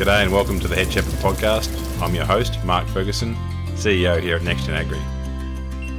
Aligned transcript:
G'day 0.00 0.22
and 0.22 0.32
welcome 0.32 0.58
to 0.60 0.66
the 0.66 0.74
Head 0.74 0.90
Shepherd 0.90 1.12
podcast. 1.16 1.68
I'm 2.00 2.14
your 2.14 2.24
host, 2.24 2.64
Mark 2.64 2.88
Ferguson, 2.88 3.36
CEO 3.74 4.18
here 4.18 4.36
at 4.36 4.40
NextGen 4.40 4.70
Agri. 4.70 4.98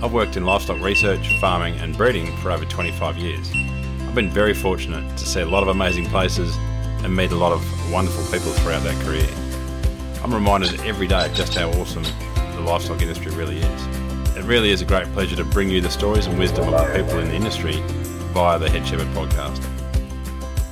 I've 0.04 0.12
worked 0.12 0.38
in 0.38 0.44
livestock 0.44 0.82
research, 0.82 1.40
farming, 1.40 1.76
and 1.76 1.96
breeding 1.96 2.36
for 2.38 2.50
over 2.50 2.66
25 2.66 3.18
years. 3.18 3.52
I've 3.54 4.16
been 4.16 4.32
very 4.32 4.56
fortunate 4.56 5.08
to 5.20 5.24
see 5.24 5.42
a 5.42 5.46
lot 5.46 5.62
of 5.62 5.70
amazing 5.70 6.08
places 6.08 6.56
and 7.04 7.16
meet 7.16 7.32
a 7.32 7.36
lot 7.36 7.52
of 7.52 7.92
wonderful 7.92 8.24
people 8.24 8.52
throughout 8.54 8.82
that 8.82 9.00
career. 9.06 9.30
I'm 10.24 10.34
reminded 10.34 10.80
every 10.80 11.06
day 11.06 11.28
of 11.28 11.36
just 11.36 11.54
how 11.54 11.70
awesome 11.70 12.02
the 12.02 12.62
livestock 12.62 13.04
industry 13.04 13.32
really 13.36 13.60
is. 13.60 13.86
It 14.36 14.46
really 14.46 14.72
is 14.72 14.82
a 14.82 14.86
great 14.86 15.14
pleasure 15.14 15.36
to 15.36 15.46
bring 15.46 15.70
you 15.70 15.80
the 15.80 15.92
stories 15.92 16.26
and 16.26 16.40
wisdom 16.40 16.74
of 16.74 16.88
the 16.88 17.04
people 17.04 17.20
in 17.20 17.28
the 17.28 17.36
industry 17.36 17.76
via 18.34 18.58
the 18.58 18.68
Head 18.68 18.88
Shepherd 18.88 19.10
podcast. 19.10 19.71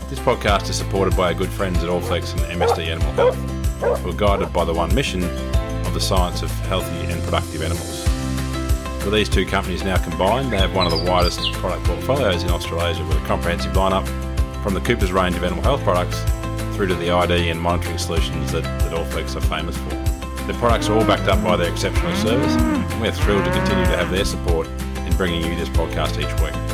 This 0.10 0.18
podcast 0.18 0.72
is 0.72 0.76
supported 0.76 1.16
by 1.16 1.28
our 1.28 1.34
good 1.36 1.52
friends 1.52 1.84
at 1.84 1.90
Allflex 1.90 2.32
and 2.34 2.60
MSD 2.60 2.88
Animal 2.88 3.12
Health, 3.12 4.02
who 4.02 4.10
are 4.10 4.14
guided 4.14 4.52
by 4.52 4.66
the 4.66 4.74
one 4.74 4.94
mission 4.96 5.24
of 5.24 5.94
the 5.94 6.00
science 6.00 6.42
of 6.42 6.50
healthy 6.62 7.12
and 7.12 7.22
productive 7.26 7.62
animals. 7.62 8.04
With 9.06 9.14
these 9.14 9.30
two 9.30 9.46
companies 9.46 9.84
now 9.84 9.98
combined, 9.98 10.52
they 10.52 10.58
have 10.58 10.74
one 10.74 10.88
of 10.88 10.92
the 10.92 11.12
widest 11.12 11.54
product 11.54 11.86
portfolios 11.86 12.42
in 12.42 12.50
Australasia 12.50 13.06
with 13.06 13.18
a 13.18 13.26
comprehensive 13.28 13.74
lineup 13.74 14.08
from 14.64 14.74
the 14.74 14.82
Cooper's 14.82 15.12
range 15.12 15.36
of 15.36 15.44
animal 15.44 15.64
health 15.64 15.84
products 15.84 16.20
through 16.76 16.88
to 16.88 16.96
the 16.96 17.12
ID 17.12 17.50
and 17.50 17.62
monitoring 17.62 18.00
solutions 18.00 18.52
that, 18.52 18.64
that 18.64 18.92
Allflex 18.92 19.36
are 19.36 19.42
famous 19.42 19.78
for. 19.78 19.90
Their 20.46 20.58
products 20.58 20.90
are 20.90 20.98
all 20.98 21.06
backed 21.06 21.30
up 21.30 21.44
by 21.44 21.56
their 21.56 21.72
exceptional 21.72 22.16
service, 22.16 22.56
and 22.56 23.00
we're 23.00 23.12
thrilled 23.12 23.46
to 23.46 23.52
continue 23.52 23.86
to 23.86 23.96
have 23.96 24.10
their 24.10 24.26
support 24.26 24.68
in 25.06 25.16
bringing 25.18 25.44
you 25.44 25.56
this 25.56 25.70
podcast 25.70 26.18
each 26.18 26.42
week. 26.42 26.69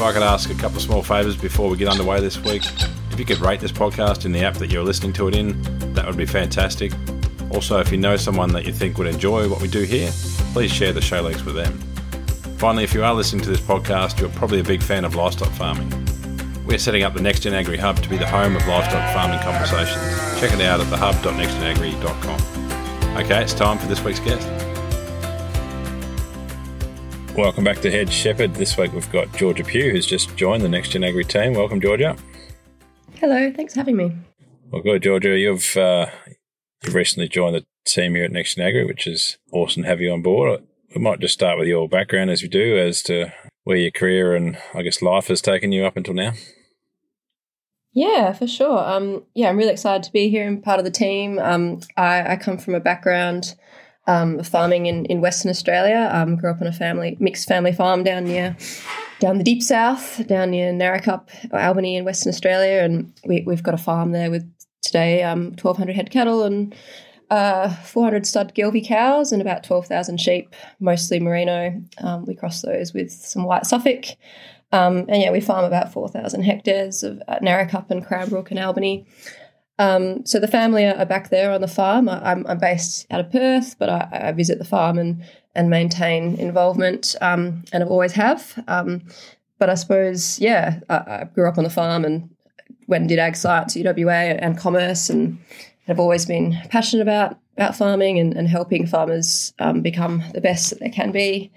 If 0.00 0.06
I 0.06 0.12
could 0.14 0.22
ask 0.22 0.48
a 0.48 0.54
couple 0.54 0.78
of 0.78 0.82
small 0.82 1.02
favours 1.02 1.36
before 1.36 1.68
we 1.68 1.76
get 1.76 1.88
underway 1.88 2.22
this 2.22 2.38
week, 2.38 2.62
if 3.10 3.18
you 3.18 3.26
could 3.26 3.36
rate 3.36 3.60
this 3.60 3.70
podcast 3.70 4.24
in 4.24 4.32
the 4.32 4.42
app 4.42 4.54
that 4.54 4.70
you're 4.70 4.82
listening 4.82 5.12
to 5.12 5.28
it 5.28 5.36
in, 5.36 5.60
that 5.92 6.06
would 6.06 6.16
be 6.16 6.24
fantastic. 6.24 6.90
Also, 7.50 7.80
if 7.80 7.92
you 7.92 7.98
know 7.98 8.16
someone 8.16 8.50
that 8.54 8.64
you 8.64 8.72
think 8.72 8.96
would 8.96 9.06
enjoy 9.06 9.46
what 9.46 9.60
we 9.60 9.68
do 9.68 9.82
here, 9.82 10.10
please 10.54 10.72
share 10.72 10.94
the 10.94 11.02
show 11.02 11.20
links 11.20 11.44
with 11.44 11.54
them. 11.54 11.78
Finally, 12.56 12.84
if 12.84 12.94
you 12.94 13.04
are 13.04 13.12
listening 13.12 13.42
to 13.42 13.50
this 13.50 13.60
podcast, 13.60 14.18
you're 14.18 14.30
probably 14.30 14.60
a 14.60 14.64
big 14.64 14.82
fan 14.82 15.04
of 15.04 15.16
livestock 15.16 15.50
farming. 15.50 15.90
We're 16.64 16.78
setting 16.78 17.02
up 17.02 17.12
the 17.12 17.20
NextGen 17.20 17.52
Agri 17.52 17.76
Hub 17.76 18.02
to 18.02 18.08
be 18.08 18.16
the 18.16 18.26
home 18.26 18.56
of 18.56 18.66
livestock 18.66 19.12
farming 19.12 19.40
conversations. 19.40 20.40
Check 20.40 20.54
it 20.54 20.62
out 20.62 20.80
at 20.80 20.86
thehub.nextgenagri.com. 20.86 23.16
Okay, 23.18 23.42
it's 23.42 23.52
time 23.52 23.76
for 23.76 23.86
this 23.86 24.02
week's 24.02 24.20
guest. 24.20 24.48
Welcome 27.36 27.62
back 27.62 27.80
to 27.82 27.90
Head 27.90 28.12
Shepherd. 28.12 28.54
This 28.54 28.76
week 28.76 28.92
we've 28.92 29.10
got 29.12 29.32
Georgia 29.34 29.62
Pugh, 29.62 29.90
who's 29.90 30.04
just 30.04 30.36
joined 30.36 30.62
the 30.62 30.68
Next 30.68 30.90
Gen 30.90 31.04
Agri 31.04 31.24
team. 31.24 31.54
Welcome, 31.54 31.80
Georgia. 31.80 32.16
Hello, 33.14 33.52
thanks 33.52 33.72
for 33.72 33.80
having 33.80 33.96
me. 33.96 34.12
Well, 34.70 34.82
good, 34.82 35.02
Georgia. 35.04 35.38
You've 35.38 35.76
uh, 35.76 36.06
you've 36.82 36.94
recently 36.94 37.28
joined 37.28 37.54
the 37.54 37.64
team 37.86 38.16
here 38.16 38.24
at 38.24 38.32
Next 38.32 38.56
Gen 38.56 38.66
Agri, 38.66 38.84
which 38.84 39.06
is 39.06 39.38
awesome 39.52 39.84
to 39.84 39.88
have 39.88 40.00
you 40.00 40.12
on 40.12 40.22
board. 40.22 40.62
We 40.94 41.00
might 41.00 41.20
just 41.20 41.34
start 41.34 41.56
with 41.56 41.68
your 41.68 41.88
background, 41.88 42.30
as 42.30 42.42
we 42.42 42.48
do, 42.48 42.76
as 42.76 43.00
to 43.04 43.32
where 43.62 43.76
your 43.76 43.92
career 43.92 44.34
and 44.34 44.58
I 44.74 44.82
guess 44.82 45.00
life 45.00 45.28
has 45.28 45.40
taken 45.40 45.70
you 45.70 45.84
up 45.86 45.96
until 45.96 46.14
now. 46.14 46.32
Yeah, 47.92 48.32
for 48.32 48.46
sure. 48.48 48.78
Um, 48.78 49.24
yeah, 49.34 49.48
I'm 49.48 49.56
really 49.56 49.72
excited 49.72 50.02
to 50.02 50.12
be 50.12 50.28
here 50.30 50.46
and 50.46 50.62
part 50.62 50.78
of 50.78 50.84
the 50.84 50.90
team. 50.90 51.38
Um, 51.38 51.80
I, 51.96 52.32
I 52.32 52.36
come 52.36 52.58
from 52.58 52.74
a 52.74 52.80
background 52.80 53.54
um, 54.10 54.42
farming 54.42 54.86
in, 54.86 55.04
in 55.06 55.20
Western 55.20 55.50
Australia. 55.50 56.10
Um, 56.12 56.36
grew 56.36 56.50
up 56.50 56.60
on 56.60 56.66
a 56.66 56.72
family 56.72 57.16
mixed 57.20 57.46
family 57.46 57.72
farm 57.72 58.02
down 58.02 58.24
near 58.24 58.56
down 59.20 59.38
the 59.38 59.44
deep 59.44 59.62
south, 59.62 60.26
down 60.26 60.50
near 60.50 60.72
Narrikup, 60.72 61.28
Albany 61.52 61.96
in 61.96 62.04
Western 62.04 62.30
Australia, 62.30 62.82
and 62.82 63.12
we, 63.26 63.44
we've 63.46 63.62
got 63.62 63.74
a 63.74 63.78
farm 63.78 64.12
there 64.12 64.30
with 64.30 64.50
today 64.82 65.22
um, 65.22 65.50
1,200 65.60 65.94
head 65.94 66.10
cattle 66.10 66.42
and 66.42 66.74
uh, 67.30 67.68
400 67.84 68.26
stud 68.26 68.54
Gelbvieh 68.54 68.86
cows 68.86 69.30
and 69.30 69.40
about 69.40 69.62
12,000 69.62 70.18
sheep, 70.18 70.56
mostly 70.80 71.20
merino. 71.20 71.80
Um, 71.98 72.24
we 72.24 72.34
cross 72.34 72.62
those 72.62 72.92
with 72.92 73.12
some 73.12 73.44
white 73.44 73.66
Suffolk. 73.66 74.06
Um, 74.72 75.04
and 75.08 75.20
yeah, 75.20 75.30
we 75.30 75.40
farm 75.40 75.64
about 75.64 75.92
4,000 75.92 76.42
hectares 76.42 77.02
of 77.02 77.22
uh, 77.28 77.38
Narrikup 77.40 77.90
and 77.90 78.04
Cranbrook 78.04 78.50
and 78.50 78.58
Albany. 78.58 79.06
Um, 79.80 80.26
so 80.26 80.38
the 80.38 80.46
family 80.46 80.84
are, 80.84 81.06
back 81.06 81.30
there 81.30 81.50
on 81.52 81.62
the 81.62 81.66
farm. 81.66 82.06
I, 82.06 82.32
am 82.32 82.58
based 82.58 83.06
out 83.10 83.18
of 83.18 83.32
Perth, 83.32 83.78
but 83.78 83.88
I, 83.88 84.08
I, 84.28 84.32
visit 84.32 84.58
the 84.58 84.64
farm 84.66 84.98
and 84.98 85.24
and 85.54 85.70
maintain 85.70 86.34
involvement, 86.34 87.16
um, 87.22 87.64
and 87.72 87.82
I've 87.82 87.90
always 87.90 88.12
have. 88.12 88.62
Um, 88.68 89.00
but 89.58 89.70
I 89.70 89.74
suppose, 89.74 90.38
yeah, 90.38 90.80
I, 90.90 90.96
I, 90.96 91.28
grew 91.34 91.48
up 91.48 91.56
on 91.56 91.64
the 91.64 91.70
farm 91.70 92.04
and 92.04 92.28
went 92.88 93.02
and 93.02 93.08
did 93.08 93.18
ag 93.18 93.36
science 93.36 93.74
at 93.74 93.82
UWA 93.82 94.38
and 94.38 94.58
commerce, 94.58 95.08
and 95.08 95.38
have 95.86 95.98
always 95.98 96.26
been 96.26 96.58
passionate 96.68 97.02
about 97.02 97.38
about 97.56 97.74
farming 97.74 98.18
and, 98.18 98.36
and 98.36 98.48
helping 98.48 98.86
farmers 98.86 99.54
um, 99.60 99.80
become 99.80 100.22
the 100.34 100.42
best 100.42 100.68
that 100.68 100.80
they 100.80 100.90
can 100.90 101.10
be. 101.10 101.50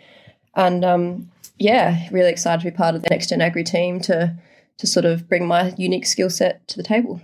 And 0.56 0.86
um, 0.86 1.30
yeah, 1.60 2.08
really 2.10 2.32
excited 2.32 2.64
to 2.64 2.72
be 2.72 2.78
part 2.78 2.96
of 2.96 3.02
the 3.02 3.10
Next 3.10 3.28
Gen 3.28 3.42
Agri 3.42 3.66
team 3.66 4.00
to 4.02 4.34
to 4.78 4.88
sort 4.88 5.04
of 5.04 5.28
bring 5.28 5.46
my 5.46 5.74
unique 5.78 6.06
skill 6.06 6.30
set 6.30 6.66
to 6.70 6.78
the 6.78 6.84
table. 6.84 7.20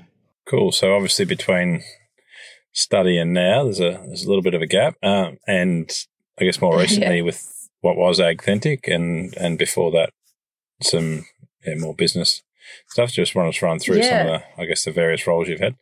Cool. 0.49 0.71
So 0.71 0.95
obviously 0.95 1.25
between 1.25 1.83
study 2.71 3.17
and 3.17 3.33
now, 3.33 3.65
there's 3.65 3.79
a 3.79 4.01
there's 4.05 4.23
a 4.23 4.27
little 4.27 4.41
bit 4.41 4.55
of 4.55 4.61
a 4.61 4.67
gap, 4.67 4.95
um, 5.03 5.37
and 5.47 5.91
I 6.39 6.45
guess 6.45 6.61
more 6.61 6.77
recently 6.79 7.17
yeah. 7.17 7.23
with 7.23 7.69
what 7.81 7.95
was 7.95 8.19
Agthentic, 8.19 8.87
and 8.87 9.35
and 9.37 9.59
before 9.59 9.91
that, 9.91 10.11
some 10.81 11.25
yeah, 11.65 11.75
more 11.75 11.93
business 11.93 12.41
stuff. 12.87 13.11
Just 13.11 13.35
want 13.35 13.53
to 13.53 13.65
run 13.65 13.79
through 13.79 13.97
yeah. 13.97 14.09
some 14.09 14.33
of 14.33 14.41
the 14.41 14.61
I 14.61 14.65
guess 14.65 14.85
the 14.85 14.91
various 14.91 15.27
roles 15.27 15.47
you've 15.47 15.59
had. 15.59 15.75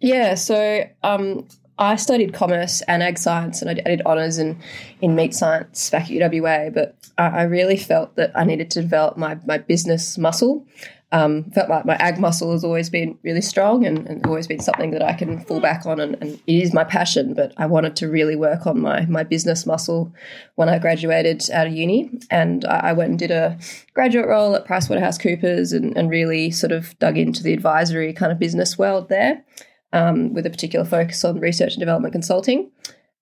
Yeah. 0.00 0.34
So 0.34 0.88
um, 1.02 1.46
I 1.78 1.96
studied 1.96 2.32
commerce 2.32 2.80
and 2.88 3.02
ag 3.02 3.18
science, 3.18 3.60
and 3.60 3.70
I 3.70 3.74
did 3.74 4.00
honours 4.02 4.38
in 4.38 4.60
in 5.02 5.14
meat 5.14 5.34
science 5.34 5.90
back 5.90 6.04
at 6.04 6.10
UWA. 6.10 6.72
But 6.72 6.96
I, 7.18 7.26
I 7.26 7.42
really 7.42 7.76
felt 7.76 8.16
that 8.16 8.32
I 8.34 8.44
needed 8.44 8.70
to 8.72 8.82
develop 8.82 9.18
my 9.18 9.38
my 9.44 9.58
business 9.58 10.16
muscle. 10.16 10.66
Um, 11.12 11.50
felt 11.50 11.68
like 11.68 11.84
my 11.84 11.96
ag 11.96 12.18
muscle 12.18 12.52
has 12.52 12.64
always 12.64 12.88
been 12.88 13.18
really 13.22 13.42
strong 13.42 13.84
and, 13.84 14.08
and 14.08 14.26
always 14.26 14.46
been 14.46 14.60
something 14.60 14.92
that 14.92 15.02
I 15.02 15.12
can 15.12 15.40
fall 15.40 15.60
back 15.60 15.84
on, 15.84 16.00
and, 16.00 16.16
and, 16.22 16.40
it 16.46 16.62
is 16.62 16.72
my 16.72 16.84
passion. 16.84 17.34
But 17.34 17.52
I 17.58 17.66
wanted 17.66 17.96
to 17.96 18.08
really 18.08 18.34
work 18.34 18.66
on 18.66 18.80
my 18.80 19.04
my 19.04 19.22
business 19.22 19.66
muscle 19.66 20.12
when 20.54 20.70
I 20.70 20.78
graduated 20.78 21.50
out 21.50 21.66
of 21.66 21.74
uni, 21.74 22.10
and 22.30 22.64
I, 22.64 22.78
I 22.78 22.92
went 22.94 23.10
and 23.10 23.18
did 23.18 23.30
a 23.30 23.58
graduate 23.92 24.26
role 24.26 24.56
at 24.56 24.66
PricewaterhouseCoopers, 24.66 25.76
and, 25.76 25.96
and 25.96 26.08
really 26.08 26.50
sort 26.50 26.72
of 26.72 26.98
dug 26.98 27.18
into 27.18 27.42
the 27.42 27.52
advisory 27.52 28.14
kind 28.14 28.32
of 28.32 28.38
business 28.38 28.78
world 28.78 29.10
there 29.10 29.44
um, 29.92 30.32
with 30.32 30.46
a 30.46 30.50
particular 30.50 30.84
focus 30.84 31.24
on 31.24 31.40
research 31.40 31.74
and 31.74 31.80
development 31.80 32.12
consulting. 32.12 32.70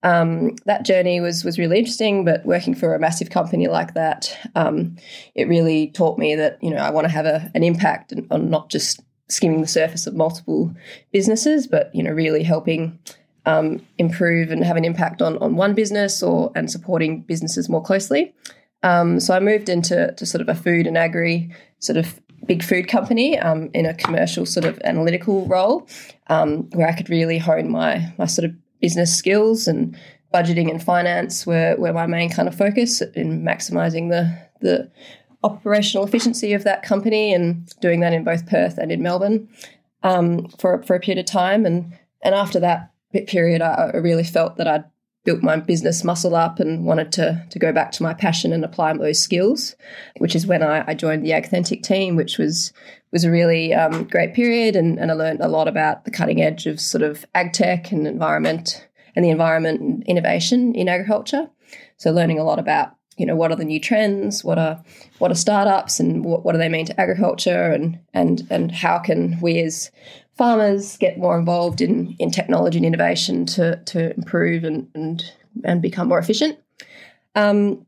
Um, 0.03 0.55
that 0.65 0.83
journey 0.83 1.21
was 1.21 1.43
was 1.43 1.59
really 1.59 1.77
interesting, 1.77 2.25
but 2.25 2.45
working 2.45 2.73
for 2.73 2.95
a 2.95 2.99
massive 2.99 3.29
company 3.29 3.67
like 3.67 3.93
that, 3.93 4.35
um, 4.55 4.95
it 5.35 5.47
really 5.47 5.91
taught 5.91 6.17
me 6.17 6.35
that 6.35 6.57
you 6.61 6.71
know 6.71 6.77
I 6.77 6.89
want 6.89 7.05
to 7.05 7.11
have 7.11 7.25
a, 7.25 7.51
an 7.53 7.63
impact 7.63 8.13
on 8.31 8.49
not 8.49 8.69
just 8.69 9.01
skimming 9.27 9.61
the 9.61 9.67
surface 9.67 10.07
of 10.07 10.15
multiple 10.15 10.73
businesses, 11.11 11.67
but 11.67 11.93
you 11.93 12.01
know 12.01 12.11
really 12.11 12.43
helping 12.43 12.97
um, 13.45 13.85
improve 13.97 14.51
and 14.51 14.63
have 14.63 14.77
an 14.77 14.85
impact 14.85 15.21
on 15.21 15.37
on 15.37 15.55
one 15.55 15.75
business 15.75 16.23
or 16.23 16.51
and 16.55 16.71
supporting 16.71 17.21
businesses 17.21 17.69
more 17.69 17.83
closely. 17.83 18.33
Um, 18.83 19.19
so 19.19 19.35
I 19.35 19.39
moved 19.39 19.69
into 19.69 20.11
to 20.17 20.25
sort 20.25 20.41
of 20.41 20.49
a 20.49 20.55
food 20.55 20.87
and 20.87 20.97
agri 20.97 21.53
sort 21.79 21.97
of 21.97 22.19
big 22.47 22.63
food 22.63 22.87
company 22.87 23.37
um, 23.37 23.69
in 23.75 23.85
a 23.85 23.93
commercial 23.93 24.47
sort 24.47 24.65
of 24.65 24.81
analytical 24.83 25.45
role 25.47 25.87
um, 26.27 26.69
where 26.71 26.87
I 26.87 26.93
could 26.93 27.09
really 27.09 27.37
hone 27.37 27.69
my 27.69 28.11
my 28.17 28.25
sort 28.25 28.45
of 28.45 28.55
business 28.81 29.15
skills 29.15 29.67
and 29.67 29.97
budgeting 30.33 30.69
and 30.69 30.81
finance 30.81 31.45
were, 31.45 31.75
were 31.77 31.93
my 31.93 32.07
main 32.07 32.29
kind 32.29 32.47
of 32.47 32.55
focus 32.55 33.01
in 33.01 33.43
maximizing 33.43 34.09
the 34.09 34.37
the 34.61 34.91
operational 35.43 36.05
efficiency 36.05 36.53
of 36.53 36.63
that 36.63 36.83
company 36.83 37.33
and 37.33 37.67
doing 37.79 37.99
that 37.99 38.13
in 38.13 38.23
both 38.23 38.45
Perth 38.45 38.77
and 38.77 38.91
in 38.91 39.01
Melbourne 39.01 39.49
um, 40.03 40.47
for 40.59 40.81
for 40.83 40.95
a 40.95 40.99
period 40.99 41.19
of 41.19 41.25
time. 41.25 41.65
And 41.65 41.97
and 42.23 42.35
after 42.35 42.59
that 42.59 42.91
period 43.27 43.61
I, 43.61 43.91
I 43.93 43.97
really 43.97 44.23
felt 44.23 44.57
that 44.57 44.67
I'd 44.67 44.85
built 45.23 45.43
my 45.43 45.57
business 45.57 46.03
muscle 46.03 46.35
up 46.35 46.59
and 46.59 46.85
wanted 46.85 47.11
to 47.13 47.45
to 47.49 47.59
go 47.59 47.71
back 47.71 47.91
to 47.93 48.03
my 48.03 48.13
passion 48.13 48.53
and 48.53 48.63
apply 48.63 48.93
those 48.93 49.19
skills, 49.19 49.75
which 50.17 50.35
is 50.35 50.47
when 50.47 50.63
I, 50.63 50.83
I 50.87 50.93
joined 50.93 51.25
the 51.25 51.33
Agthentic 51.33 51.83
team, 51.83 52.15
which 52.15 52.37
was 52.37 52.71
was 53.11 53.23
a 53.23 53.31
really 53.31 53.73
um, 53.73 54.05
great 54.05 54.33
period, 54.33 54.75
and, 54.75 54.99
and 54.99 55.11
I 55.11 55.13
learned 55.13 55.41
a 55.41 55.47
lot 55.47 55.67
about 55.67 56.05
the 56.05 56.11
cutting 56.11 56.41
edge 56.41 56.65
of 56.65 56.79
sort 56.79 57.01
of 57.01 57.25
ag 57.35 57.53
tech 57.53 57.91
and 57.91 58.07
environment 58.07 58.87
and 59.15 59.25
the 59.25 59.29
environment 59.29 59.81
and 59.81 60.03
innovation 60.03 60.73
in 60.73 60.87
agriculture. 60.87 61.49
So 61.97 62.11
learning 62.11 62.39
a 62.39 62.43
lot 62.43 62.59
about 62.59 62.95
you 63.17 63.25
know 63.25 63.35
what 63.35 63.51
are 63.51 63.57
the 63.57 63.65
new 63.65 63.79
trends, 63.79 64.43
what 64.43 64.57
are 64.57 64.83
what 65.19 65.31
are 65.31 65.35
startups, 65.35 65.99
and 65.99 66.23
what, 66.23 66.45
what 66.45 66.53
do 66.53 66.57
they 66.57 66.69
mean 66.69 66.85
to 66.85 66.99
agriculture, 66.99 67.71
and 67.71 67.99
and 68.13 68.47
and 68.49 68.71
how 68.71 68.99
can 68.99 69.39
we 69.41 69.59
as 69.59 69.91
farmers 70.41 70.97
get 70.97 71.19
more 71.19 71.37
involved 71.37 71.81
in, 71.81 72.15
in 72.17 72.31
technology 72.31 72.77
and 72.77 72.85
innovation 72.85 73.45
to, 73.45 73.75
to 73.85 74.11
improve 74.15 74.63
and, 74.63 74.87
and, 74.95 75.23
and 75.63 75.83
become 75.83 76.07
more 76.07 76.17
efficient. 76.17 76.57
Um, 77.35 77.85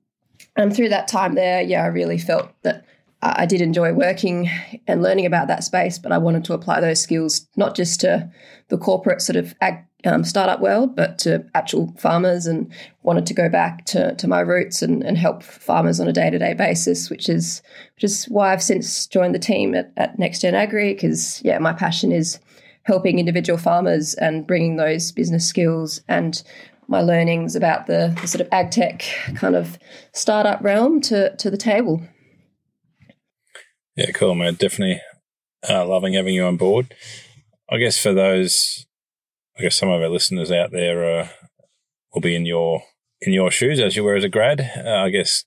and 0.56 0.75
through 0.75 0.90
that 0.90 1.08
time 1.08 1.34
there, 1.34 1.64
yeah, 1.64 1.84
I 1.84 1.88
really 1.88 2.20
felt 2.20 2.52
that 2.62 2.86
I 3.24 3.46
did 3.46 3.62
enjoy 3.62 3.94
working 3.94 4.50
and 4.86 5.02
learning 5.02 5.25
about 5.25 5.48
that 5.48 5.64
space, 5.64 5.98
but 5.98 6.12
I 6.12 6.18
wanted 6.18 6.44
to 6.46 6.54
apply 6.54 6.81
those 6.81 7.02
skills 7.02 7.48
not 7.56 7.74
just 7.75 8.02
to 8.02 8.30
the 8.68 8.78
corporate 8.78 9.22
sort 9.22 9.38
of 9.38 9.56
ag, 9.62 9.75
um, 10.06 10.25
startup 10.25 10.60
world, 10.60 10.96
but 10.96 11.18
to 11.20 11.46
actual 11.56 11.94
farmers 11.98 12.46
and 12.46 12.72
wanted 13.04 13.25
to 13.28 13.34
go 13.34 13.48
back 13.48 13.86
to, 13.86 14.14
to 14.16 14.28
my 14.28 14.42
roots 14.42 14.81
and, 14.81 15.04
and 15.04 15.18
help 15.18 15.42
farmers 15.42 16.02
on 16.02 16.08
a 16.10 16.14
day 16.14 16.30
to 16.30 16.38
day 16.38 16.54
basis, 16.54 17.10
which 17.10 17.30
is 17.30 17.62
which 17.96 18.04
is 18.04 18.25
why 18.25 18.52
I've 18.52 18.62
since 18.62 19.08
joined 19.08 19.34
the 19.34 19.40
team 19.40 19.74
at, 19.74 19.94
at 19.96 20.18
NextGen 20.20 20.54
Agri 20.54 20.94
because 20.94 21.42
yeah, 21.46 21.60
my 21.60 21.72
passion 21.72 22.12
is 22.12 22.40
helping 22.84 23.20
individual 23.20 23.58
farmers 23.58 24.14
and 24.16 24.46
bringing 24.46 24.75
those 24.75 25.14
business 25.14 25.48
skills 25.48 26.02
and 26.10 26.44
my 26.90 27.02
learnings 27.02 27.56
about 27.56 27.88
the, 27.88 28.14
the 28.20 28.28
sort 28.28 28.42
of 28.42 28.50
ag 28.52 28.72
tech 28.72 29.06
kind 29.36 29.56
of 29.56 29.80
startup 30.12 30.62
realm 30.62 31.00
to 31.00 31.34
to 31.38 31.50
the 31.50 31.58
table. 31.58 32.02
Yeah, 33.95 34.12
cool, 34.12 34.36
man. 34.36 34.56
Definitely 34.56 35.01
uh, 35.69 35.86
loving 35.86 36.13
having 36.13 36.34
you 36.34 36.45
on 36.45 36.57
board. 36.57 36.94
I 37.69 37.78
guess 37.78 37.98
for 37.98 38.13
those, 38.13 38.86
I 39.57 39.62
guess 39.62 39.75
some 39.75 39.90
of 39.90 40.01
our 40.01 40.10
listeners 40.10 40.51
out 40.51 40.72
there 40.72 41.22
uh, 41.22 41.28
will 42.13 42.22
be 42.22 42.36
in 42.36 42.45
your 42.45 42.84
in 43.22 43.34
your 43.34 43.51
shoes 43.51 43.80
as 43.80 43.95
you 43.95 44.04
were 44.04 44.16
as 44.16 44.24
a 44.24 44.30
grad. 44.30 44.62
Uh, 44.86 45.04
I 45.04 45.10
guess 45.10 45.45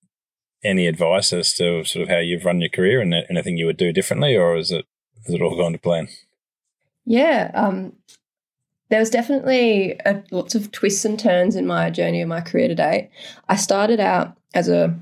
any 0.65 0.87
advice 0.87 1.33
as 1.33 1.53
to 1.55 1.85
sort 1.85 2.05
of 2.05 2.09
how 2.09 2.19
you've 2.19 2.45
run 2.45 2.61
your 2.61 2.71
career 2.71 3.01
and 3.01 3.15
anything 3.29 3.57
you 3.57 3.67
would 3.67 3.77
do 3.77 3.93
differently, 3.93 4.37
or 4.37 4.57
is 4.57 4.71
it 4.71 4.87
it 5.27 5.43
all 5.43 5.57
gone 5.57 5.73
to 5.73 5.79
plan? 5.79 6.09
Yeah, 7.05 7.51
um, 7.55 7.93
there 8.91 9.01
was 9.01 9.11
definitely 9.11 9.99
a, 10.05 10.23
lots 10.31 10.55
of 10.55 10.71
twists 10.73 11.05
and 11.05 11.19
turns 11.19 11.57
in 11.57 11.67
my 11.67 11.91
journey 11.91 12.23
of 12.23 12.29
my 12.29 12.41
career 12.41 12.69
to 12.69 12.75
date. 12.75 13.11
I 13.49 13.57
started 13.57 14.01
out 14.01 14.37
as 14.55 14.69
a, 14.69 14.97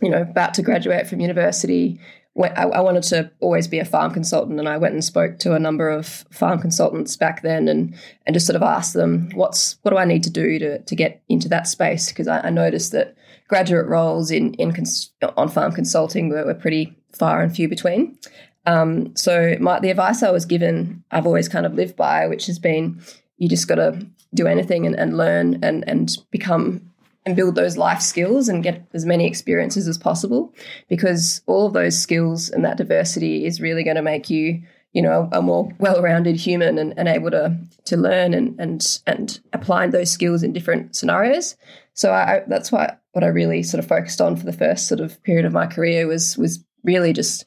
you 0.00 0.10
know, 0.10 0.22
about 0.22 0.54
to 0.54 0.62
graduate 0.62 1.06
from 1.06 1.20
university 1.20 2.00
I, 2.38 2.64
I, 2.64 2.80
wanted 2.80 3.02
to 3.04 3.30
always 3.40 3.66
be 3.66 3.80
a 3.80 3.84
farm 3.84 4.12
consultant, 4.12 4.58
and 4.58 4.68
I 4.68 4.78
went 4.78 4.94
and 4.94 5.04
spoke 5.04 5.38
to 5.40 5.54
a 5.54 5.58
number 5.58 5.88
of 5.88 6.06
farm 6.30 6.60
consultants 6.60 7.16
back 7.16 7.42
then, 7.42 7.68
and 7.68 7.94
and 8.26 8.34
just 8.34 8.46
sort 8.46 8.56
of 8.56 8.62
asked 8.62 8.94
them, 8.94 9.30
what's 9.34 9.76
what 9.82 9.90
do 9.90 9.98
I 9.98 10.04
need 10.04 10.22
to 10.24 10.30
do 10.30 10.58
to 10.58 10.78
to 10.78 10.96
get 10.96 11.22
into 11.28 11.48
that 11.48 11.66
space? 11.66 12.08
Because 12.08 12.28
I, 12.28 12.40
I, 12.40 12.50
noticed 12.50 12.92
that 12.92 13.16
graduate 13.48 13.86
roles 13.86 14.30
in 14.30 14.54
in 14.54 14.72
cons- 14.72 15.10
on 15.36 15.48
farm 15.48 15.72
consulting 15.72 16.28
were, 16.28 16.46
were, 16.46 16.54
pretty 16.54 16.96
far 17.12 17.42
and 17.42 17.54
few 17.54 17.68
between. 17.68 18.16
Um, 18.64 19.14
so 19.16 19.56
my, 19.58 19.80
the 19.80 19.90
advice 19.90 20.22
I 20.22 20.30
was 20.30 20.44
given, 20.44 21.02
I've 21.10 21.26
always 21.26 21.48
kind 21.48 21.66
of 21.66 21.74
lived 21.74 21.96
by, 21.96 22.26
which 22.26 22.46
has 22.46 22.58
been, 22.58 23.00
you 23.38 23.48
just 23.48 23.66
got 23.66 23.76
to 23.76 24.06
do 24.34 24.46
anything 24.46 24.86
and, 24.86 24.94
and 24.94 25.16
learn 25.16 25.58
and 25.62 25.84
and 25.88 26.10
become 26.30 26.89
and 27.26 27.36
build 27.36 27.54
those 27.54 27.76
life 27.76 28.00
skills 28.00 28.48
and 28.48 28.62
get 28.62 28.86
as 28.94 29.04
many 29.04 29.26
experiences 29.26 29.86
as 29.86 29.98
possible 29.98 30.54
because 30.88 31.42
all 31.46 31.66
of 31.66 31.72
those 31.72 31.98
skills 31.98 32.48
and 32.48 32.64
that 32.64 32.78
diversity 32.78 33.44
is 33.44 33.60
really 33.60 33.84
going 33.84 33.96
to 33.96 34.02
make 34.02 34.30
you 34.30 34.62
you 34.92 35.02
know 35.02 35.28
a 35.32 35.40
more 35.40 35.70
well-rounded 35.78 36.36
human 36.36 36.78
and, 36.78 36.94
and 36.96 37.08
able 37.08 37.30
to 37.30 37.56
to 37.84 37.96
learn 37.96 38.34
and 38.34 38.58
and 38.58 39.00
and 39.06 39.40
applying 39.52 39.90
those 39.90 40.10
skills 40.10 40.42
in 40.42 40.52
different 40.52 40.96
scenarios. 40.96 41.56
So 41.94 42.12
I, 42.12 42.42
that's 42.48 42.72
why 42.72 42.96
what 43.12 43.24
I 43.24 43.28
really 43.28 43.62
sort 43.62 43.82
of 43.82 43.88
focused 43.88 44.20
on 44.20 44.36
for 44.36 44.46
the 44.46 44.52
first 44.52 44.88
sort 44.88 45.00
of 45.00 45.22
period 45.22 45.44
of 45.44 45.52
my 45.52 45.66
career 45.66 46.06
was 46.06 46.36
was 46.36 46.64
really 46.82 47.12
just 47.12 47.44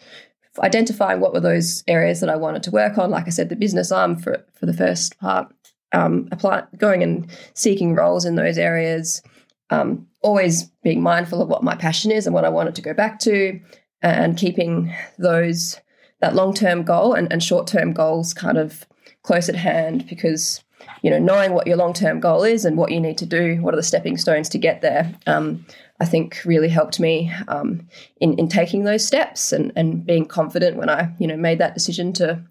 identifying 0.59 1.19
what 1.19 1.33
were 1.33 1.39
those 1.39 1.83
areas 1.87 2.19
that 2.19 2.29
I 2.29 2.35
wanted 2.35 2.63
to 2.63 2.71
work 2.71 2.97
on. 2.97 3.09
Like 3.09 3.25
I 3.27 3.31
said 3.31 3.49
the 3.49 3.55
business 3.55 3.91
arm 3.91 4.15
for 4.17 4.45
for 4.53 4.65
the 4.65 4.73
first 4.73 5.19
part 5.19 5.53
um, 5.91 6.27
apply, 6.31 6.63
going 6.77 7.03
and 7.03 7.27
seeking 7.53 7.95
roles 7.95 8.25
in 8.25 8.35
those 8.35 8.57
areas 8.57 9.21
um, 9.69 10.07
always 10.21 10.63
being 10.83 11.01
mindful 11.01 11.41
of 11.41 11.49
what 11.49 11.63
my 11.63 11.75
passion 11.75 12.11
is 12.11 12.25
and 12.25 12.33
what 12.33 12.45
I 12.45 12.49
wanted 12.49 12.75
to 12.75 12.81
go 12.81 12.93
back 12.93 13.19
to, 13.19 13.59
and 14.01 14.37
keeping 14.37 14.93
those 15.17 15.79
that 16.19 16.35
long 16.35 16.53
term 16.53 16.83
goal 16.83 17.13
and, 17.13 17.31
and 17.31 17.43
short 17.43 17.67
term 17.67 17.93
goals 17.93 18.33
kind 18.33 18.57
of 18.57 18.85
close 19.23 19.49
at 19.49 19.55
hand 19.55 20.07
because 20.07 20.63
you 21.01 21.09
know 21.09 21.19
knowing 21.19 21.53
what 21.53 21.67
your 21.67 21.77
long 21.77 21.93
term 21.93 22.19
goal 22.19 22.43
is 22.43 22.65
and 22.65 22.77
what 22.77 22.91
you 22.91 22.99
need 22.99 23.17
to 23.17 23.25
do, 23.25 23.57
what 23.61 23.73
are 23.73 23.77
the 23.77 23.83
stepping 23.83 24.17
stones 24.17 24.49
to 24.49 24.57
get 24.57 24.81
there. 24.81 25.13
Um, 25.27 25.65
I 25.99 26.05
think 26.05 26.41
really 26.43 26.69
helped 26.69 26.99
me 26.99 27.31
um, 27.47 27.87
in 28.19 28.37
in 28.37 28.47
taking 28.47 28.83
those 28.83 29.05
steps 29.05 29.51
and 29.51 29.71
and 29.75 30.05
being 30.05 30.25
confident 30.25 30.77
when 30.77 30.89
I 30.89 31.13
you 31.19 31.27
know 31.27 31.37
made 31.37 31.59
that 31.59 31.73
decision 31.73 32.13
to 32.13 32.43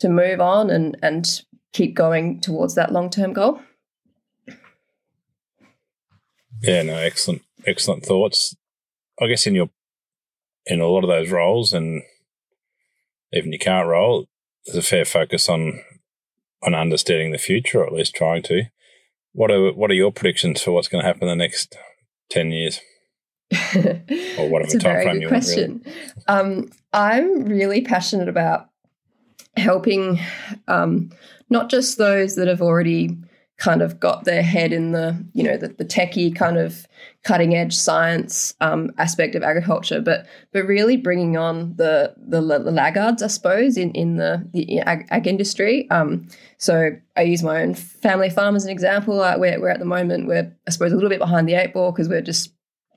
to 0.00 0.08
move 0.08 0.40
on 0.40 0.70
and 0.70 0.96
and 1.02 1.42
keep 1.72 1.94
going 1.94 2.40
towards 2.40 2.74
that 2.74 2.92
long 2.92 3.10
term 3.10 3.32
goal. 3.32 3.60
Yeah, 6.62 6.82
no, 6.82 6.96
excellent, 6.96 7.42
excellent 7.66 8.04
thoughts. 8.04 8.56
I 9.20 9.26
guess 9.26 9.46
in 9.46 9.54
your 9.54 9.70
in 10.66 10.80
a 10.80 10.86
lot 10.86 11.04
of 11.04 11.08
those 11.08 11.30
roles, 11.30 11.72
and 11.72 12.02
even 13.32 13.52
your 13.52 13.58
current 13.58 13.88
role, 13.88 14.26
there's 14.66 14.76
a 14.76 14.82
fair 14.82 15.04
focus 15.04 15.48
on 15.48 15.80
on 16.62 16.74
understanding 16.74 17.32
the 17.32 17.38
future, 17.38 17.80
or 17.80 17.86
at 17.86 17.92
least 17.92 18.14
trying 18.14 18.42
to. 18.44 18.64
What 19.32 19.50
are 19.50 19.72
what 19.72 19.90
are 19.90 19.94
your 19.94 20.12
predictions 20.12 20.62
for 20.62 20.72
what's 20.72 20.88
going 20.88 21.02
to 21.02 21.06
happen 21.06 21.22
in 21.22 21.28
the 21.28 21.44
next 21.44 21.76
ten 22.28 22.50
years? 22.50 22.80
or 24.38 24.48
whatever 24.48 24.78
time 24.78 25.02
frame 25.02 25.22
you 25.22 25.28
question. 25.28 25.82
Really. 25.84 25.94
Um, 26.28 26.70
I'm 26.92 27.44
really 27.46 27.80
passionate 27.82 28.28
about 28.28 28.68
helping 29.56 30.20
um, 30.68 31.10
not 31.48 31.68
just 31.68 31.98
those 31.98 32.36
that 32.36 32.46
have 32.46 32.62
already 32.62 33.16
kind 33.60 33.82
of 33.82 34.00
got 34.00 34.24
their 34.24 34.42
head 34.42 34.72
in 34.72 34.92
the 34.92 35.22
you 35.34 35.44
know 35.44 35.56
the, 35.56 35.68
the 35.68 35.84
techie 35.84 36.34
kind 36.34 36.58
of 36.58 36.88
cutting 37.22 37.54
edge 37.54 37.76
science 37.76 38.54
um, 38.62 38.90
aspect 38.96 39.34
of 39.34 39.42
agriculture, 39.42 40.00
but 40.00 40.26
but 40.52 40.64
really 40.64 40.96
bringing 40.96 41.36
on 41.36 41.76
the 41.76 42.14
the, 42.16 42.40
the 42.40 42.70
laggards, 42.70 43.22
I 43.22 43.28
suppose, 43.28 43.76
in 43.76 43.92
in 43.92 44.16
the, 44.16 44.48
the 44.52 44.80
ag, 44.80 45.06
ag 45.10 45.26
industry. 45.26 45.88
Um, 45.90 46.26
so 46.56 46.90
I 47.16 47.22
use 47.22 47.42
my 47.42 47.62
own 47.62 47.74
family 47.74 48.30
farm 48.30 48.56
as 48.56 48.64
an 48.64 48.70
example. 48.70 49.20
Uh, 49.20 49.36
we're, 49.38 49.60
we're 49.60 49.68
at 49.68 49.78
the 49.78 49.84
moment 49.84 50.26
we're 50.26 50.52
I 50.66 50.70
suppose 50.70 50.92
a 50.92 50.94
little 50.94 51.10
bit 51.10 51.20
behind 51.20 51.48
the 51.48 51.54
eight 51.54 51.74
ball 51.74 51.92
because 51.92 52.08
we're 52.08 52.22
just 52.22 52.52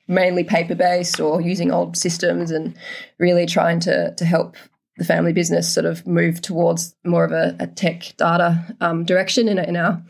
mainly 0.07 0.44
paper 0.44 0.75
based 0.75 1.19
or 1.19 1.42
using 1.42 1.71
old 1.71 1.98
systems 1.98 2.51
and 2.51 2.75
really 3.19 3.45
trying 3.45 3.81
to 3.81 4.15
to 4.15 4.25
help 4.25 4.56
the 4.98 5.04
family 5.04 5.33
business 5.33 5.74
sort 5.74 5.88
of 5.88 6.06
move 6.06 6.39
towards 6.39 6.95
more 7.04 7.25
of 7.25 7.31
a, 7.31 7.56
a 7.60 7.65
tech 7.65 8.13
data 8.18 8.63
um, 8.80 9.04
direction 9.04 9.50
in, 9.50 9.57
in 9.57 9.75
our 9.75 10.01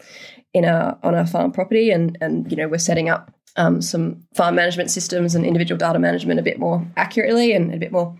in 0.53 0.65
our 0.65 0.97
on 1.03 1.15
our 1.15 1.25
farm 1.25 1.51
property, 1.51 1.91
and 1.91 2.17
and 2.21 2.49
you 2.51 2.57
know 2.57 2.67
we're 2.67 2.77
setting 2.77 3.09
up 3.09 3.33
um, 3.55 3.81
some 3.81 4.25
farm 4.33 4.55
management 4.55 4.89
systems 4.91 5.35
and 5.35 5.45
individual 5.45 5.77
data 5.77 5.99
management 5.99 6.39
a 6.39 6.43
bit 6.43 6.59
more 6.59 6.85
accurately 6.97 7.53
and 7.53 7.73
a 7.73 7.77
bit 7.77 7.91
more 7.91 8.19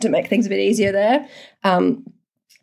to 0.00 0.08
make 0.08 0.28
things 0.28 0.46
a 0.46 0.48
bit 0.48 0.58
easier 0.58 0.92
there. 0.92 1.28
Um, 1.62 2.04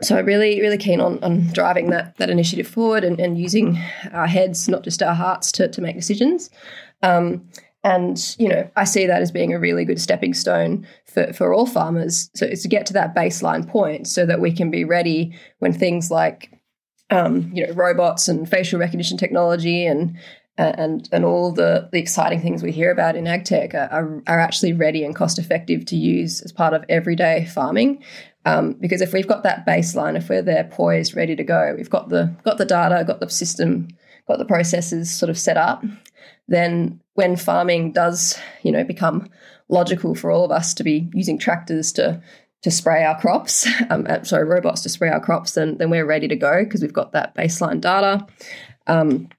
so 0.01 0.18
I'm 0.18 0.25
really, 0.25 0.60
really 0.62 0.78
keen 0.78 1.00
on, 1.00 1.24
on 1.24 1.48
driving 1.54 1.92
that 1.92 2.18
that 2.18 2.30
initiative 2.30 2.68
forward 2.68 3.04
and, 3.04 3.20
and 3.20 3.38
using 3.38 3.80
our 4.12 4.28
heads, 4.28 4.68
not 4.68 4.84
just 4.84 5.04
our 5.04 5.13
hearts, 5.13 5.51
to, 5.54 5.68
to 5.68 5.82
make 5.82 5.96
decisions. 5.96 6.50
Um, 7.04 7.48
and 7.84 8.36
you 8.38 8.48
know, 8.48 8.70
I 8.75 8.84
see 8.84 9.08
that 9.08 9.22
as 9.22 9.32
being 9.32 9.54
a 9.54 9.60
really 9.60 9.86
good 9.86 10.01
stepping 10.01 10.34
stone 10.34 10.88
for, 11.06 11.34
for 11.34 11.54
all 11.54 11.66
farmers. 11.66 12.30
So 12.36 12.46
it's 12.46 12.62
to 12.63 12.68
get 12.68 12.86
to 12.88 12.94
that 12.94 13.16
baseline 13.16 13.68
point 13.68 14.08
so 14.08 14.25
that 14.25 14.40
we 14.40 14.51
can 14.51 14.70
be 14.70 14.84
ready 14.84 15.34
when 15.60 15.74
things 15.74 16.12
like 16.12 16.51
um, 17.12 17.51
you 17.53 17.68
know, 17.68 17.74
robots 17.74 18.27
and 18.27 18.50
facial 18.50 18.80
recognition 18.80 19.18
technology 19.18 19.86
and 19.86 20.18
and 20.58 21.08
and 21.12 21.25
all 21.25 21.51
the, 21.51 21.89
the 21.91 22.00
exciting 22.00 22.41
things 22.41 22.62
we 22.62 22.72
hear 22.72 22.91
about 22.91 23.15
in 23.15 23.25
ag 23.25 23.46
tech 23.46 23.74
are, 23.74 24.22
are 24.27 24.39
actually 24.39 24.74
ready 24.74 25.03
and 25.03 25.15
cost 25.15 25.39
effective 25.39 25.86
to 25.86 25.96
use 25.96 26.41
as 26.41 26.51
part 26.51 26.74
of 26.74 26.84
everyday 26.89 27.46
farming. 27.46 28.03
Um, 28.46 28.74
because 28.74 29.01
if 29.01 29.13
we've 29.13 29.27
got 29.27 29.44
that 29.44 29.65
baseline, 29.65 30.18
if 30.18 30.30
we're 30.30 30.41
there 30.41 30.63
poised, 30.63 31.15
ready 31.15 31.36
to 31.36 31.44
go, 31.44 31.74
we've 31.77 31.89
got 31.89 32.10
the 32.10 32.36
got 32.44 32.58
the 32.58 32.65
data, 32.65 33.03
got 33.06 33.20
the 33.20 33.30
system, 33.30 33.89
got 34.27 34.39
the 34.39 34.46
processes 34.46 35.12
sort 35.12 35.30
of 35.30 35.38
set 35.38 35.58
up, 35.58 35.84
then 36.48 37.00
when 37.13 37.36
farming 37.36 37.91
does, 37.91 38.38
you 38.63 38.72
know, 38.72 38.84
become 38.84 39.30
logical 39.70 40.15
for 40.15 40.32
all 40.32 40.44
of 40.44 40.51
us 40.51 40.74
to 40.74 40.84
be 40.84 41.10
using 41.13 41.38
tractors 41.38 41.91
to 41.94 42.22
to 42.63 42.72
spray 42.72 43.03
our 43.03 43.20
crops, 43.20 43.68
um, 43.89 44.06
uh, 44.10 44.24
sorry, 44.24 44.46
robots 44.46 44.82
to 44.84 44.89
spray 44.89 45.10
our 45.10 45.20
crops, 45.20 45.53
then, 45.53 45.77
then 45.77 45.89
we're 45.89 46.06
ready 46.06 46.27
to 46.27 46.36
go 46.36 46.63
because 46.63 46.82
we've 46.82 46.94
got 46.94 47.12
that 47.12 47.36
baseline 47.36 47.82
data. 47.82 48.25
Um, 48.88 49.30